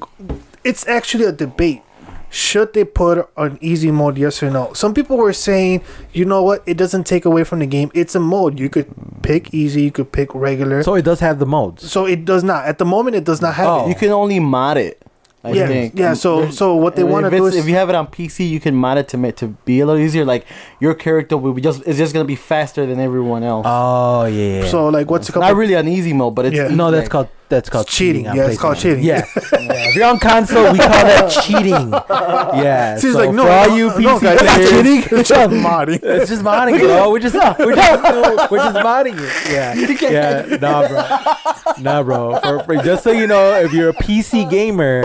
[0.64, 1.82] It's actually a debate.
[2.30, 4.18] Should they put an easy mode?
[4.18, 4.72] Yes or no?
[4.74, 6.62] Some people were saying, you know what?
[6.66, 7.90] It doesn't take away from the game.
[7.94, 8.58] It's a mode.
[8.60, 8.86] You could
[9.22, 9.82] pick easy.
[9.82, 10.82] You could pick regular.
[10.82, 11.90] So, So it does have the modes.
[11.90, 12.64] So it does not.
[12.66, 13.84] At the moment, it does not have Oh.
[13.86, 13.88] it.
[13.90, 15.02] you can only mod it
[15.44, 15.92] I Yeah, think.
[15.96, 18.58] yeah, so- so what they wanna do is- if you have it on PC, you
[18.58, 20.24] can mod it to make to be a little easier.
[20.24, 20.44] Like
[20.80, 23.64] your character will be just it's just gonna be faster than everyone else.
[23.66, 24.66] Oh yeah.
[24.66, 25.46] So like, what's a couple?
[25.48, 26.68] Not really an easy mode, but it's Yeah.
[26.74, 28.24] No, that's like- called that's called It's cheating.
[28.24, 29.02] Yeah, it's called cheating.
[29.04, 29.24] Yeah.
[29.68, 29.88] Yeah.
[29.90, 31.90] If you're on console, we call that cheating.
[31.90, 32.94] Yeah.
[33.00, 35.02] She's so like, no, for all no, you no, PC guys, that's cheating.
[35.18, 36.00] It's just modding.
[36.02, 37.10] It's just modding, bro.
[37.10, 39.52] We're just we're just we're just modding it.
[39.52, 39.74] Yeah.
[40.10, 40.56] Yeah.
[40.56, 41.82] Nah, bro.
[41.82, 42.38] Nah, bro.
[42.40, 45.04] For, for, just so you know, if you're a PC gamer,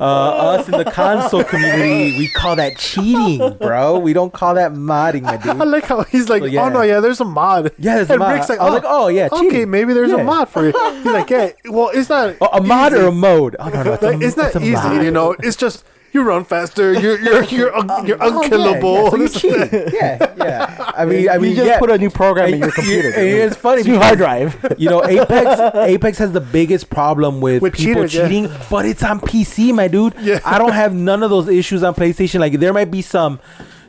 [0.00, 3.98] uh, us in the console community, we call that cheating, bro.
[3.98, 5.56] We don't call that modding, my I dude.
[5.68, 6.64] like how he's like, So, yeah.
[6.64, 7.72] oh no, yeah, there's a mod.
[7.78, 8.34] Yeah, there's a and mod.
[8.34, 10.18] Rick's like, I was like, oh yeah, okay, maybe there's Yeah.
[10.20, 10.74] a mod for it.
[10.96, 12.36] He's like, yeah, well, it's not.
[12.40, 13.02] Oh, a mod easy.
[13.02, 13.56] or a mode?
[13.58, 15.04] Oh no, no, it's, a, it's not it's easy, mod.
[15.04, 15.32] you know.
[15.40, 16.92] It's just you run faster.
[16.92, 18.94] You're you're you're un- oh, you're Oh, unkillable.
[18.94, 19.10] Yeah, yeah.
[19.10, 19.90] So you're cheating.
[19.94, 20.92] yeah, yeah.
[20.96, 21.78] I mean, I mean, you just yeah.
[21.80, 23.08] put a new program in your computer.
[23.08, 24.74] it's funny It's new hard drive.
[24.78, 29.02] You know, Apex Apex has the biggest problem with, With people cheaters, cheating, but it's
[29.02, 30.14] on PC, my dude.
[30.20, 30.38] Yeah.
[30.44, 32.38] I don't have none of those issues on PlayStation.
[32.38, 33.40] Like there might be some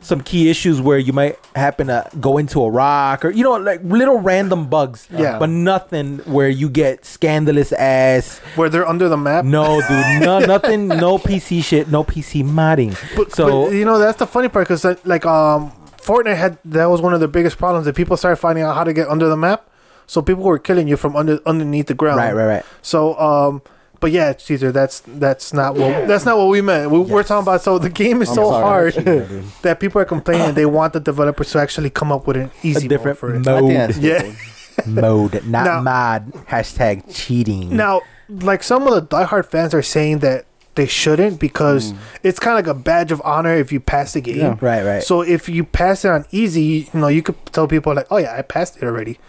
[0.06, 3.56] some key issues where you might happen to go into a rock or you know
[3.56, 5.08] like little random bugs.
[5.10, 5.40] Yeah.
[5.40, 8.38] But nothing where you get scandalous ass.
[8.56, 9.46] Where they're under the map.
[9.46, 10.06] No, dude.
[10.26, 12.96] No nothing no PC shit, no PC modding.
[13.16, 16.86] But, so but, you know that's the funny part because like um Fortnite had that
[16.86, 19.28] was one of the biggest problems that people started finding out how to get under
[19.28, 19.68] the map.
[20.06, 22.18] So people were killing you from under underneath the ground.
[22.18, 22.66] Right, right, right.
[22.84, 23.62] So um.
[24.06, 26.92] But yeah, Caesar, that's that's not what that's not what we meant.
[26.92, 27.28] We, We're Yes.
[27.30, 28.92] talking about so the game is I'm so sorry.
[28.92, 29.44] hard Dude.
[29.64, 30.54] that people are complaining.
[30.54, 33.34] they want the developers to actually come up with an easy a different mode for
[33.34, 33.40] it.
[33.40, 33.96] Mode.
[33.98, 34.32] Yeah.
[34.86, 36.32] mode, not Now- mod.
[36.54, 37.76] Hashtag cheating.
[37.76, 40.46] Now, like some of the diehard fans are saying that
[40.76, 44.22] they shouldn't because it's kind of like a badge of honor if you pass the
[44.22, 44.38] game.
[44.38, 44.58] Yeah.
[44.62, 45.04] Right, right.
[45.04, 48.18] So if you pass it on easy, you know, you could tell people like, "Oh
[48.18, 49.20] yeah, I passed it already,"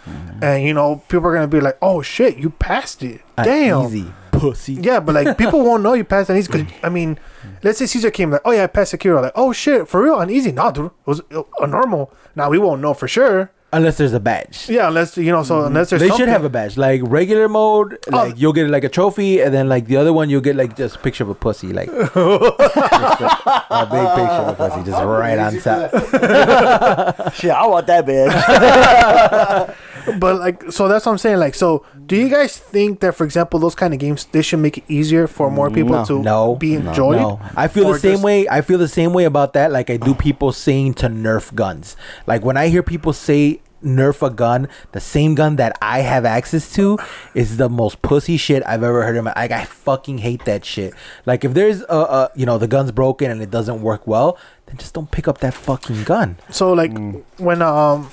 [0.42, 3.22] and you know, people are gonna be like, "Oh shit, you passed it!
[3.38, 4.74] Uh, Damn!" easy pussy.
[4.74, 6.50] Yeah, but like people won't know you passed on easy.
[6.52, 7.18] Cause I mean,
[7.62, 10.14] let's say Caesar came like, "Oh yeah, I passed Sekiro." Like, "Oh shit, for real
[10.14, 12.12] on easy?" Nah, dude, it was uh, a normal.
[12.34, 13.50] Now we won't know for sure.
[13.76, 14.68] Unless there's a badge.
[14.68, 15.42] Yeah, unless you know.
[15.42, 15.66] So mm-hmm.
[15.68, 17.98] unless there's They should have a badge, like regular mode.
[18.12, 18.16] Oh.
[18.16, 20.76] Like you'll get like a trophy, and then like the other one, you'll get like
[20.76, 24.82] just a picture of a pussy, like just a, a big picture of a pussy,
[24.90, 27.34] just right on top.
[27.34, 29.74] Shit, I want that bad.
[30.18, 31.38] But like, so that's what I'm saying.
[31.38, 34.60] Like, so do you guys think that, for example, those kind of games they should
[34.60, 36.04] make it easier for more people No.
[36.04, 37.16] to No, be no, enjoyed?
[37.16, 38.48] No, I feel Or the same just- way.
[38.48, 39.72] I feel the same way about that.
[39.72, 41.96] Like I do people saying to nerf guns.
[42.26, 46.24] Like when I hear people say nerf a gun, the same gun that I have
[46.24, 46.98] access to
[47.34, 49.32] is the most pussy shit I've ever heard in my.
[49.36, 50.94] Like I fucking hate that shit.
[51.24, 54.38] Like if there's a, a you know the gun's broken and it doesn't work well,
[54.66, 56.36] then just don't pick up that fucking gun.
[56.50, 56.92] So like
[57.38, 58.10] when um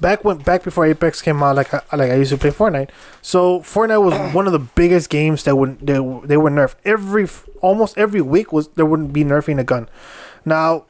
[0.00, 2.90] back when back before Apex came out, like I, like I used to play Fortnite.
[3.22, 5.94] So Fortnite was one of the biggest games that would they,
[6.24, 7.28] they were nerf every
[7.62, 9.88] almost every week was there wouldn't be nerfing a gun.
[10.44, 10.84] Now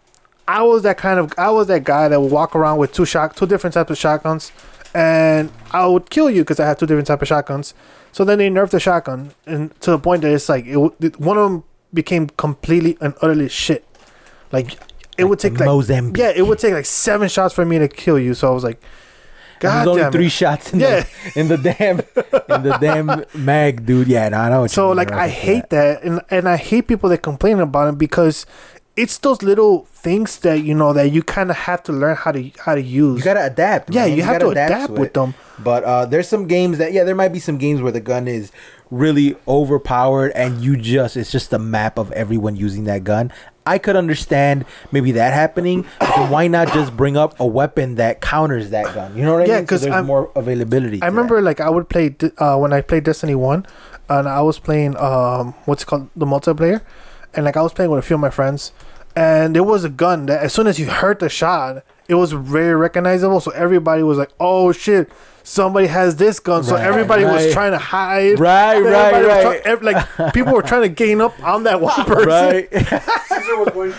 [0.59, 3.05] I was that kind of I was that guy that would walk around with two
[3.05, 4.53] shot two different types of shotguns,
[4.95, 7.75] and I would kill you because I have two different type of shotguns.
[8.13, 11.39] So then they nerfed the shotgun, and to the point that it's like it, one
[11.39, 13.85] of them became completely and utterly shit.
[14.53, 14.75] Like
[15.19, 16.19] it Like would take like Mozambique.
[16.23, 18.35] yeah, it would take like seven shots for me to kill you.
[18.35, 18.81] So I was like,
[19.61, 20.31] God There's only three it.
[20.41, 21.05] shots in Yeah.
[21.35, 24.09] the in the damn in the damn mag, dude.
[24.09, 24.61] Yeah, no, I know.
[24.63, 25.13] What you So mean, like.
[25.13, 28.45] I hate that, and and I hate people that complain about it because
[28.97, 32.33] it's those little things that you know that you kind of have to learn how
[32.33, 33.19] to how to use.
[33.19, 33.93] You gotta adapt.
[33.93, 34.17] yeah, man.
[34.17, 35.15] you, have to adapt, with it.
[35.15, 35.35] them.
[35.59, 38.29] But uh, there's some games that yeah, there might be some games where the gun
[38.29, 38.53] is
[38.91, 43.33] really overpowered and you just it's just a map of everyone using that gun.
[43.65, 48.21] I could understand maybe that happening, but why not just bring up a weapon that
[48.21, 49.17] counters that gun?
[49.17, 49.67] You know what I Yeah, mean?
[49.69, 51.01] 'cause there's I'm- more availability.
[51.01, 53.65] I remember like I would play uh, when I played Destiny One,
[54.11, 56.83] and I was playing um what's it called the multiplayer,
[57.35, 58.73] and like I was playing with a few of my friends,
[59.17, 62.33] and there was a gun that as soon as you heard the shot, it was
[62.33, 63.41] very recognizable.
[63.41, 65.11] So everybody was like, "Oh shit."
[65.45, 68.39] Somebody has this gun, so Right, everybody was trying to hide.
[68.39, 69.43] Right, right, right.
[69.43, 72.29] try- ev- like people were trying to gain up on that one person.
[72.29, 72.69] Right.
[72.71, 73.91] Caesar was going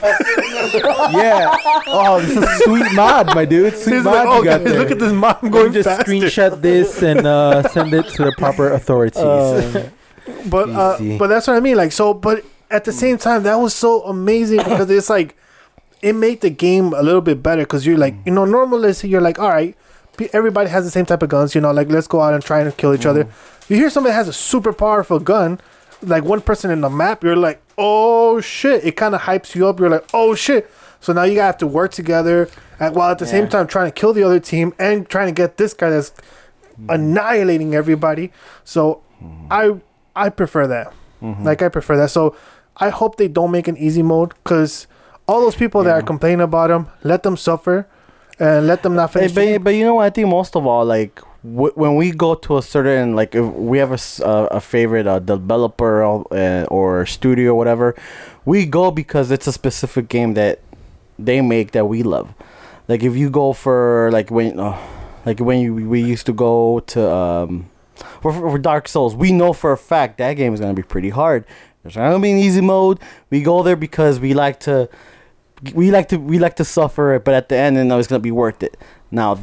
[1.12, 1.54] yeah.
[1.88, 3.76] Oh, this is a sweet mod, my dude.
[3.76, 4.80] Sweet He's mod like, you "Oh, got guys, there.
[4.80, 8.06] look at this mod Let me going just faster." screenshot this and uh, send it
[8.08, 9.22] to the proper authorities.
[10.50, 11.76] But uh, but that's what I mean.
[11.76, 15.38] Like so, but at the same time, that was so amazing because it's like
[16.02, 19.22] it made the game a little bit better because you're like you know normally you're
[19.22, 19.78] like all right,
[20.34, 21.56] everybody has the same type of guns.
[21.56, 23.26] You know, like let's go out and try and kill each other.
[23.26, 23.70] Mm.
[23.70, 25.62] You hear somebody has a super powerful gun,
[26.02, 28.84] like one person in the map, you're like oh shit!
[28.84, 29.80] It kind of hypes you up.
[29.80, 30.70] You're like oh shit!
[31.00, 32.50] So now you gotta have to work together,
[32.80, 35.34] and while at the same time trying to kill the other team and trying to
[35.34, 36.12] get this guy that's
[36.80, 36.94] mm.
[36.94, 38.32] annihilating everybody.
[38.64, 39.48] So mm.
[39.52, 39.80] I
[40.16, 40.94] I prefer that.
[41.22, 41.46] Mm-hmm.
[41.46, 42.10] Like I prefer that.
[42.10, 42.36] So
[42.78, 44.88] I hope they don't make an easy mode because
[45.28, 47.88] all those people that are complaining about them, let them suffer
[48.40, 49.34] and let them not Hey, finish.
[49.34, 49.54] game.
[49.62, 50.06] but, but you know what?
[50.06, 53.46] I think most of all, like w- when we go to a certain like if
[53.54, 57.96] we have a, uh, a favorite uh, developer or, uh, or studio or whatever,
[58.46, 60.60] we go because it's a specific game that
[61.20, 62.34] they make that we love.
[62.88, 64.78] Like if you go for like when uh,
[65.26, 67.70] like when you, we used to go to um
[68.22, 71.10] for, for Dark Souls, we know for a fact that game is gonna be pretty
[71.12, 71.46] hard.
[71.84, 73.00] There's not gonna be an easy mode.
[73.30, 74.90] We go there because we like to
[75.74, 78.32] we like to we like to suffer but at the end, know, it's gonna be
[78.32, 78.78] worth it.
[79.12, 79.34] Now,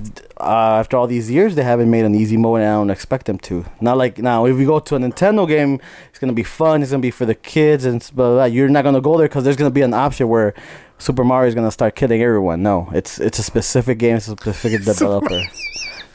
[0.40, 3.26] uh, after all these years, they haven't made an easy mode, and I don't expect
[3.26, 3.64] them to.
[3.80, 6.82] Not like now, if we go to a Nintendo game, it's gonna be fun.
[6.82, 8.44] It's gonna be for the kids, and blah, blah, blah.
[8.46, 10.54] you're not gonna go there because there's gonna be an option where
[10.98, 12.64] Super Mario is gonna start killing everyone.
[12.64, 15.40] No, it's it's a specific game, it's a specific developer.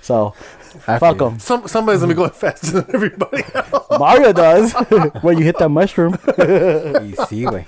[0.02, 0.34] so
[0.80, 1.40] fuck feel them.
[1.40, 3.88] Some somebody's gonna be going faster than everybody else.
[4.00, 4.74] Mario does
[5.22, 6.18] when you hit that mushroom.
[6.38, 7.68] you see, like,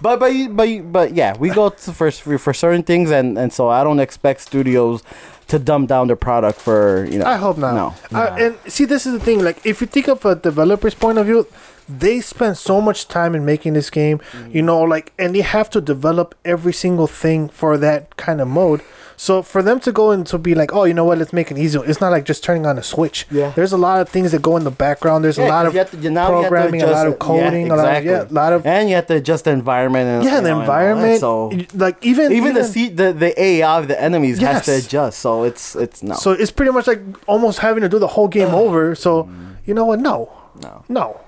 [0.00, 3.52] But but but but yeah, we go to for for for certain things, and and
[3.52, 5.02] so I don't expect studios
[5.48, 7.24] to dumb down their product for you know.
[7.26, 7.74] I hope not.
[7.74, 8.18] No.
[8.18, 9.42] Uh, and see, this is the thing.
[9.42, 11.46] Like, if you think of a developer's point of view,
[11.88, 14.18] they spend so much time in making this game.
[14.18, 14.50] Mm-hmm.
[14.56, 18.48] You know, like, and they have to develop every single thing for that kind of
[18.48, 18.82] mode.
[19.20, 21.50] So for them to go and to be like, oh, you know what, let's make
[21.50, 21.76] it easy.
[21.80, 23.26] It's not like just turning on a switch.
[23.32, 23.50] Yeah.
[23.50, 25.24] There's a lot of things that go in the background.
[25.24, 27.14] There's a lot of you to- you- now you have to programming, a lot of
[27.14, 29.46] adjust- yeah, coding, a lot of yeah, a lot of and you have to adjust
[29.46, 31.18] the environment and yeah, the know, environment.
[31.18, 35.18] So like even even the C, the the AI of the enemies has to adjust.
[35.18, 38.28] So it's it's no So it's pretty much like almost having to do the whole
[38.28, 38.94] game over.
[38.94, 39.28] So
[39.66, 39.98] you know what?
[39.98, 40.30] No,
[40.62, 40.84] no.
[40.88, 41.20] no.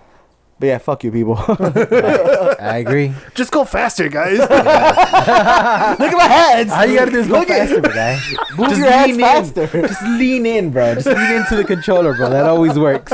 [0.60, 1.34] But yeah, fuck you, people.
[1.48, 1.58] Look
[2.60, 3.14] I agree.
[3.34, 4.38] Just go faster, guys.
[4.38, 6.70] Look at my hands.
[6.70, 8.20] All you gotta do is go Look at- faster, guy.
[8.58, 9.20] Move Just your hands lean in.
[9.20, 9.66] faster.
[9.88, 10.94] Just lean in, bro.
[10.96, 12.28] Just lean into the controller, bro.
[12.28, 13.12] That always works.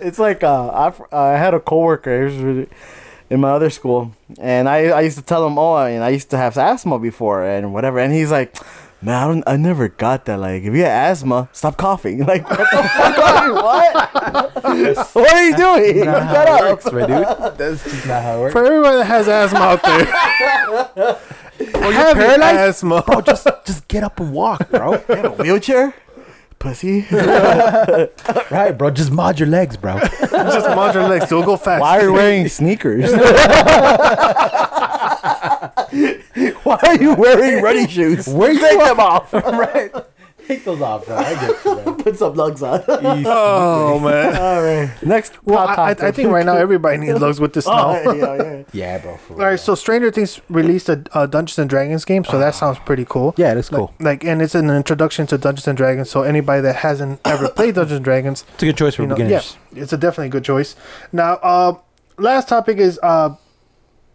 [0.00, 2.68] It's like uh, I, I had a coworker he was really-
[3.30, 6.08] in my other school, and I, I used to tell him, oh, I, mean, I
[6.08, 8.56] used to have asthma before and whatever, and he's like,
[9.02, 10.38] man, I, don't, I never got that.
[10.38, 12.18] Like, if you have asthma, stop coughing.
[12.26, 13.54] Like, what the fuck are you?
[13.54, 15.14] What?
[15.14, 16.04] what are you doing?
[16.04, 16.60] Not how Shut it up.
[16.70, 17.08] works, my dude.
[17.58, 18.52] That's just not how it works.
[18.52, 21.18] For everybody that has asthma out there,
[21.74, 22.56] Oh, have paralyzed?
[22.58, 23.02] asthma.
[23.06, 24.92] Bro, just just get up and walk, bro.
[24.92, 25.92] You have a wheelchair?
[26.60, 27.04] Pussy.
[27.10, 28.90] right, bro.
[28.90, 29.98] Just mod your legs, bro.
[29.98, 31.28] Just mod your legs.
[31.28, 31.80] Don't go fast.
[31.80, 33.10] Why are you wearing sneakers?
[36.64, 38.26] Why are you wearing running shoes?
[38.28, 39.32] Where you Take them off.
[39.32, 39.92] right.
[40.46, 41.14] Take those off, bro.
[41.16, 41.94] I get you, bro.
[41.96, 42.82] Put some lugs on.
[42.88, 44.34] Oh man.
[44.36, 44.90] All right.
[45.02, 45.34] Next.
[45.44, 46.14] Well, hot I, I topic.
[46.14, 48.00] think right now everybody needs lugs with the snow.
[48.06, 48.62] Oh, yeah, yeah.
[48.72, 49.16] Yeah, bro.
[49.18, 52.54] For All right, so Stranger Things released a, a Dungeons and Dragons game, so that
[52.54, 53.34] sounds pretty cool.
[53.36, 53.92] yeah, that's cool.
[54.00, 56.08] Like, and it's an introduction to Dungeons and Dragons.
[56.08, 59.08] So anybody that hasn't ever played Dungeons and Dragons, It's a good choice for you
[59.08, 59.58] know, beginners.
[59.74, 60.76] yeah, it's a definitely good choice.
[61.12, 61.74] Now, uh,
[62.16, 63.34] last topic is, uh,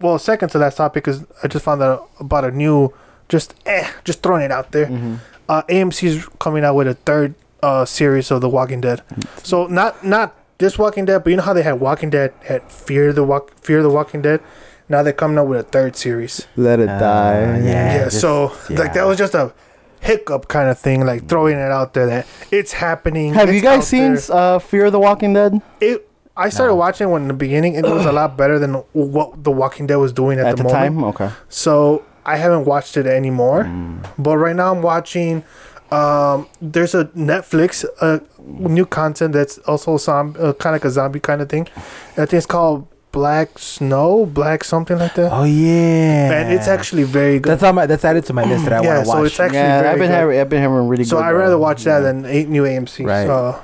[0.03, 2.93] well, second to last topic is I just found out about a new,
[3.29, 4.85] just eh, just throwing it out there.
[4.87, 5.15] Mm-hmm.
[5.49, 7.33] Uh, AMC's coming out with a third
[7.63, 9.01] uh series of The Walking Dead.
[9.43, 12.61] So not not this Walking Dead, but you know how they had Walking Dead, had
[12.71, 14.41] Fear the Walk, Fear the Walking Dead.
[14.89, 16.45] Now they're coming out with a third series.
[16.57, 17.59] Let it Uh, die.
[17.59, 17.63] yeah.
[17.63, 19.53] Yeah, just- so like that was just a
[20.01, 23.33] hiccup kind of thing, like throwing it out there that it's happening.
[23.33, 26.09] Have you guys seen uh, Fear of the Walking Dead it?
[26.35, 29.43] I started watching when in the beginning and it was a lot better than what
[29.43, 30.95] The Walking Dead was doing at, at the, the, moment.
[30.95, 31.03] time?
[31.03, 31.29] Okay.
[31.49, 33.65] So I haven't watched it anymore.
[33.65, 34.07] Mm.
[34.17, 35.43] But right now I'm watching.
[35.91, 40.89] Um, there's a Netflix uh, new content that's also some uh, kind of like a
[40.89, 41.67] zombie kind of thing.
[42.13, 45.31] I think it's called Black Snow, Black something like that.
[45.31, 46.31] Oh yeah.
[46.31, 47.51] and it's actually very good.
[47.51, 49.25] that's on my that's added to my list that I yeah, want to so watch.
[49.27, 50.15] it's actually Yeah, very I've been good.
[50.15, 51.09] having I've been having really good.
[51.11, 51.25] So good.
[51.25, 53.05] I'd rather watch that than eight new AMC.
[53.05, 53.29] Right.
[53.29, 53.59] Uh,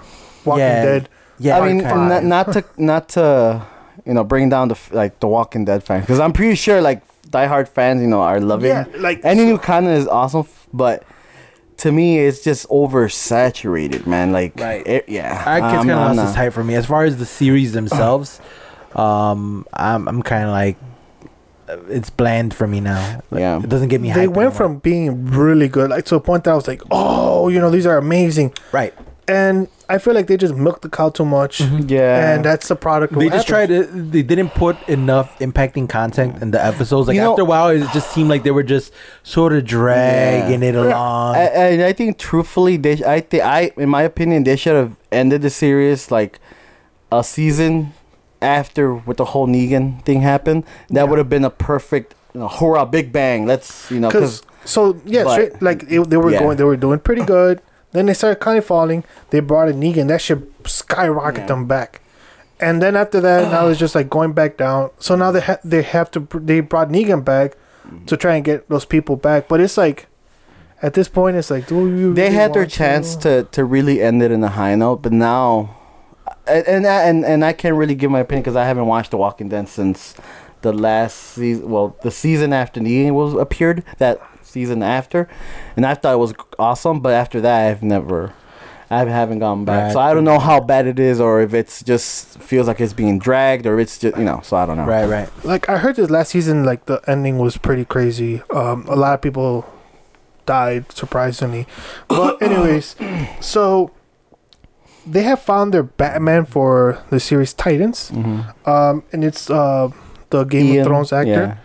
[0.45, 0.85] Walking Yeah.
[0.85, 1.09] Dead.
[1.39, 3.65] Yeah, I mean, not, not to not to
[4.05, 7.03] you know bring down the like the Walking Dead fans because I'm pretty sure like
[7.27, 11.03] diehard fans you know are loving Yeah, like any new content is awesome, but
[11.77, 14.31] to me it's just oversaturated, man.
[14.31, 14.85] Like, Right.
[14.85, 16.75] it- yeah, I guess I'm kind of lost I'm its hype for me.
[16.75, 18.41] As far as the series themselves,
[18.95, 20.77] um, I'm I'm kind of like,
[21.69, 23.21] uh, it's bland for me now.
[23.31, 23.59] Like, Yeah.
[23.63, 24.11] it doesn't get me.
[24.11, 24.51] they went anymore.
[24.51, 27.69] from being really good, like to a point that I was like, oh, you know,
[27.69, 28.93] these are amazing, right.
[29.29, 31.87] And I feel like they just milked the cow too much, mm-hmm.
[31.89, 33.13] Yeah, and that's the product.
[33.13, 33.67] of They just happens.
[33.67, 34.01] tried to.
[34.15, 37.07] They didn't put enough impacting content in the episodes.
[37.07, 39.65] Like You know- after a while, it just seemed like they were just sort of
[39.65, 41.35] dragging it along.
[41.35, 44.95] I, I, I think truthfully, they I think I in my opinion they should have
[45.11, 46.39] ended the series like
[47.11, 47.93] a season
[48.41, 50.63] after with the whole Negan thing happened.
[50.89, 51.03] That Yeah.
[51.05, 53.45] would have been a perfect you know, hurrah, big bang.
[53.47, 56.39] Let's you know Because because so yeah, but- straight, like it, they were Yeah.
[56.39, 57.61] going, they were doing pretty good.
[57.91, 59.03] Then they started kind of falling.
[59.31, 60.07] They brought in Negan.
[60.07, 61.47] That should skyrocket Yeah.
[61.47, 62.01] them back.
[62.59, 64.89] And then after that, now it's just like going back down.
[64.99, 67.55] So now they ha- they have to br- they brought Negan back
[67.87, 68.05] Mm-hmm.
[68.05, 69.47] to try and get those people back.
[69.47, 70.07] But it's like
[70.81, 72.13] at this point, it's like do you?
[72.13, 75.75] they had their chance to to really end it in a high note, but now.
[76.45, 79.11] And and I- and, and I can't really give my opinion because I haven't watched
[79.11, 80.13] The Walking Dead since
[80.61, 81.69] the last season.
[81.69, 84.19] Well, the season after Negan was appeared, that
[84.49, 85.27] season after,
[85.75, 86.99] and I thought it was awesome.
[86.99, 88.33] But after that, I've never,
[88.89, 89.83] I haven't gone back.
[89.85, 89.93] Right.
[89.93, 92.93] So I don't know how bad it is, or if it's just feels like it's
[92.93, 94.41] being dragged, or it's just you know.
[94.43, 94.85] So I don't know.
[94.85, 95.29] right, right.
[95.45, 98.41] Like I heard this last season, like the ending was pretty crazy.
[98.49, 99.65] Um, a lot of people
[100.45, 101.67] died surprisingly,
[102.07, 102.95] but anyways,
[103.39, 103.91] so
[105.05, 108.69] they have found their Batman for the series Titans, Mm-hmm.
[108.69, 109.89] um, and it's uh
[110.31, 111.57] the Game of Thrones actor.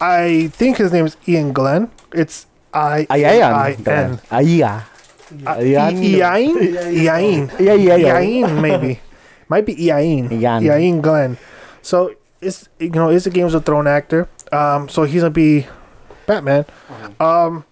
[0.00, 1.90] I think his name is Iain Glen.
[2.12, 3.72] It's I I.
[3.86, 4.18] N.
[4.30, 4.82] Ayan.
[5.60, 8.20] Ian Ian Yeah, yeah, yeah.
[8.20, 9.00] Ian maybe
[9.48, 10.30] might be Ian.
[10.74, 11.38] Iain Glen.
[11.82, 14.28] So it's you know it's a Games of Thrones actor.
[14.52, 15.66] Um, so he's gonna be
[16.26, 16.64] Batman.
[17.20, 17.64] Um,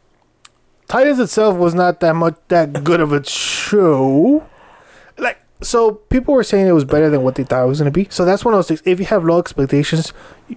[0.86, 4.46] Titans itself was not that much that good of a show.
[5.18, 7.90] Like so, people were saying it was better than what they thought it was gonna
[7.90, 8.06] be.
[8.10, 8.82] So that's one of those things.
[8.84, 10.12] If you have low expectations,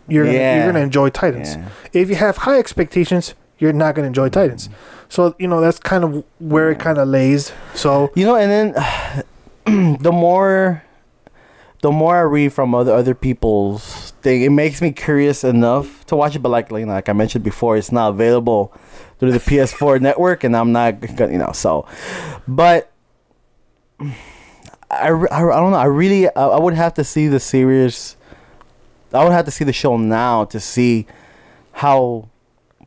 [0.08, 0.58] you're Yeah.
[0.58, 1.56] you're gonna enjoy Titans.
[1.56, 1.66] Yeah.
[1.94, 4.68] If you have high expectations, you're not gonna enjoy Titans.
[4.68, 4.76] Mm-hmm.
[5.10, 7.52] So you know that's kind of where it kind of lays.
[7.74, 8.52] So You know, and
[9.66, 10.84] then the more
[11.82, 16.16] the more I read from other other people's thing, it makes me curious enough to
[16.16, 16.40] watch it.
[16.40, 18.72] But like like, like I mentioned before, it's not available
[19.20, 21.86] through the PS4 network, and I'm not gonna you know so.
[22.48, 22.92] But
[24.92, 25.78] I, I, I don't know.
[25.78, 28.16] I really I, I would have to see the series.
[29.14, 31.06] I would have to see the show now to see
[31.74, 32.30] how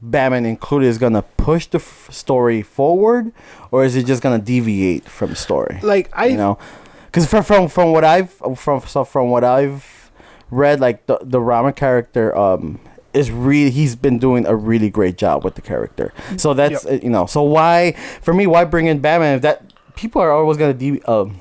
[0.00, 3.32] Batman included is gonna push the f- story forward,
[3.70, 5.78] or is it just gonna deviate from the story?
[5.82, 6.58] Like I you know,
[7.06, 10.10] because from from from what I've from so from what I've
[10.50, 12.80] read, like the the Rama character um
[13.14, 16.12] is really he's been doing a really great job with the character.
[16.36, 19.72] So that's uh, you know so why for me why bring in Batman if that
[19.94, 21.40] people are always gonna de- um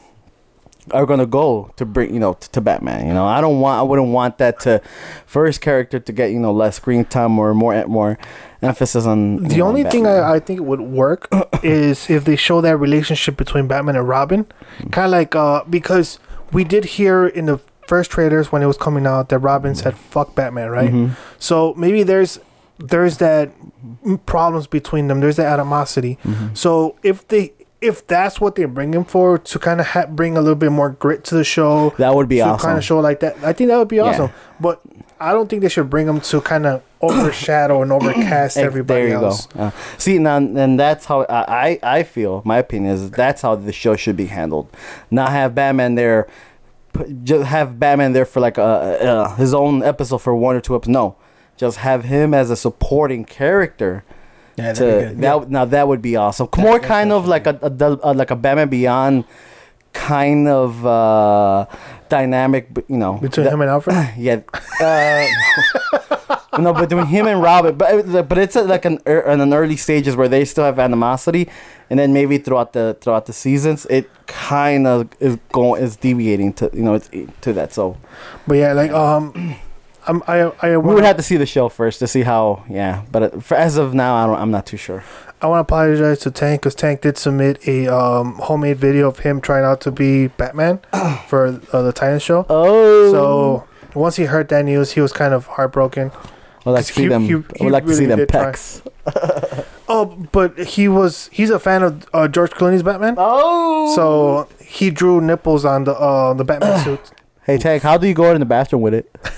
[0.91, 3.07] are gonna go to bring you know t- to Batman.
[3.07, 4.81] You know I don't want I wouldn't want that to
[5.25, 8.17] first character to get you know less screen time or more more
[8.61, 11.27] emphasis on The know, only thing I, I think would work
[11.63, 14.89] is if they show that relationship between Batman and Robin, Mm-hmm.
[14.89, 16.19] kind of like uh because
[16.51, 19.95] we did hear in the first trailers when it was coming out that Robin said
[19.97, 20.91] "fuck Batman," right?
[20.91, 21.11] Mhm.
[21.39, 22.39] So maybe there's
[22.79, 23.51] there's that
[24.25, 25.19] problems between them.
[25.19, 26.17] There's that animosity.
[26.23, 26.55] Mm-hmm.
[26.55, 27.53] So if they
[27.83, 30.89] if that's what they're bringing for to kind of ha- bring a little bit more
[30.91, 32.65] grit to the show, that would be to awesome.
[32.65, 34.03] kind of show like that, I think that would be Yeah.
[34.03, 34.31] awesome.
[34.59, 34.81] But
[35.19, 39.09] I don't think they should bring them to kind of overshadow and overcast everybody there
[39.19, 39.45] you else.
[39.47, 39.59] go.
[39.59, 42.41] Uh, see now, and that's how I, I feel.
[42.45, 44.67] My opinion is that's how the show should be handled.
[45.11, 46.27] Not have Batman there,
[47.23, 50.75] just have Batman there for like a, uh his own episode for one or two
[50.75, 50.93] episodes.
[50.93, 51.15] No,
[51.57, 54.03] just have him as a supporting character.
[54.55, 55.21] Yeah, that'd To be good.
[55.21, 56.47] that now that would be awesome.
[56.57, 59.25] More kind of like a, a, uh, like a Batman Beyond
[59.93, 61.65] kind of uh
[62.09, 63.95] dynamic, you know Between that- him and Alfred?
[64.17, 64.41] yeah.
[64.79, 65.27] Uh,
[66.59, 70.15] no, but between him and Robin, but but it's like an in an early stages
[70.15, 71.49] where they still have animosity,
[71.89, 76.53] and then maybe throughout the throughout the seasons, it kind of is going is deviating
[76.53, 77.09] to you know it's,
[77.41, 77.73] to that.
[77.73, 77.97] So
[78.47, 79.55] But yeah, like um,
[80.07, 82.63] I'm I I we would have to see the show first to see how.
[82.69, 84.39] Yeah, but uh, for, as of now, I don't.
[84.39, 85.03] I'm not too sure.
[85.41, 89.19] I want to apologize to Tank because Tank did submit a um homemade video of
[89.19, 90.79] him trying out to be Batman
[91.27, 92.45] for uh, the Titan show.
[92.49, 93.67] Oh, So
[93.99, 96.11] once he heard that news, he was kind of heartbroken.
[96.65, 97.23] Would like to see he- them.
[97.23, 98.81] he- he like to see them pecs.
[99.89, 103.15] Oh, but he was he's a fan of uh, George Clooney's Batman.
[103.17, 107.11] Oh, So he drew nipples on the uh the Batman suit.
[107.45, 109.13] hey Tank, how do you go in the bathroom with it?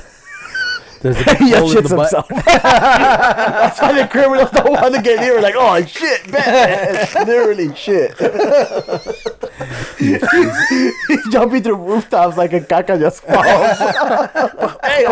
[1.06, 2.12] There's a big he hole in shits the butt.
[2.12, 2.28] himself.
[2.46, 5.40] That's why the criminals don't want to get near.
[5.40, 8.18] Like, oh shit, Batman, literally shit.
[10.00, 13.78] He's jumping through rooftops like a caca just falls.
[14.84, 15.06] hey,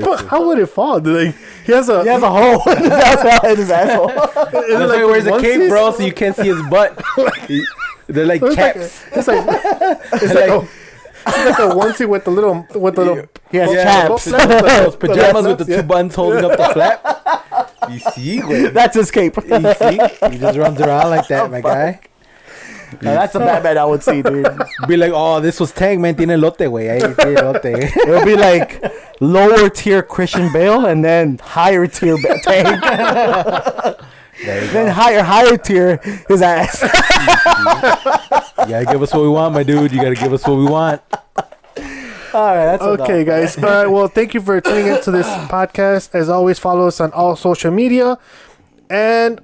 [0.00, 1.00] But how would it fall?
[1.00, 1.34] Do they,
[1.66, 4.10] he has a he has a hole in his, ass- in his asshole.
[4.10, 6.62] is it That's why like he wears a cape, bro, so you can't see his
[6.70, 7.02] butt.
[8.06, 9.04] They're like It's like, chaps.
[9.12, 9.44] it's like
[10.22, 10.68] it's like, a,
[11.26, 14.24] it's like a onesie with the little with the little He has Yeah, chaps.
[14.84, 15.76] Those pajamas with the Yeah.
[15.82, 17.90] two buttons holding up the flap.
[17.90, 18.72] You see, güey.
[18.72, 19.36] That's his cape.
[19.36, 19.98] You see?
[20.30, 22.00] He just runs around like that, my guy.
[23.02, 24.48] Now, that's a Batman I would see, dude.
[24.86, 26.14] Be like, oh, this was Tank, man.
[26.16, 26.88] Tiene lote, güey.
[26.88, 27.64] Ahí tiene lote.
[28.06, 28.82] It would be like
[29.20, 32.66] lower tier Christian Bale and then higher tier Ba- Tank.
[34.44, 34.92] There you then go.
[34.92, 35.96] higher higher tier
[36.28, 36.80] his ass.
[38.60, 39.92] You gotta give us what we want, my dude.
[39.92, 41.00] You gotta give us what we want.
[42.34, 43.56] All right, that's Okay, guys.
[43.56, 43.86] All right.
[43.86, 46.14] Well, thank you for tuning into this podcast.
[46.14, 48.18] As always, follow us on all social media.
[48.90, 49.40] And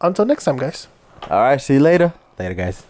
[0.00, 0.88] until next time, guys.
[1.30, 2.12] All right, see you later.
[2.38, 2.82] Later, guys.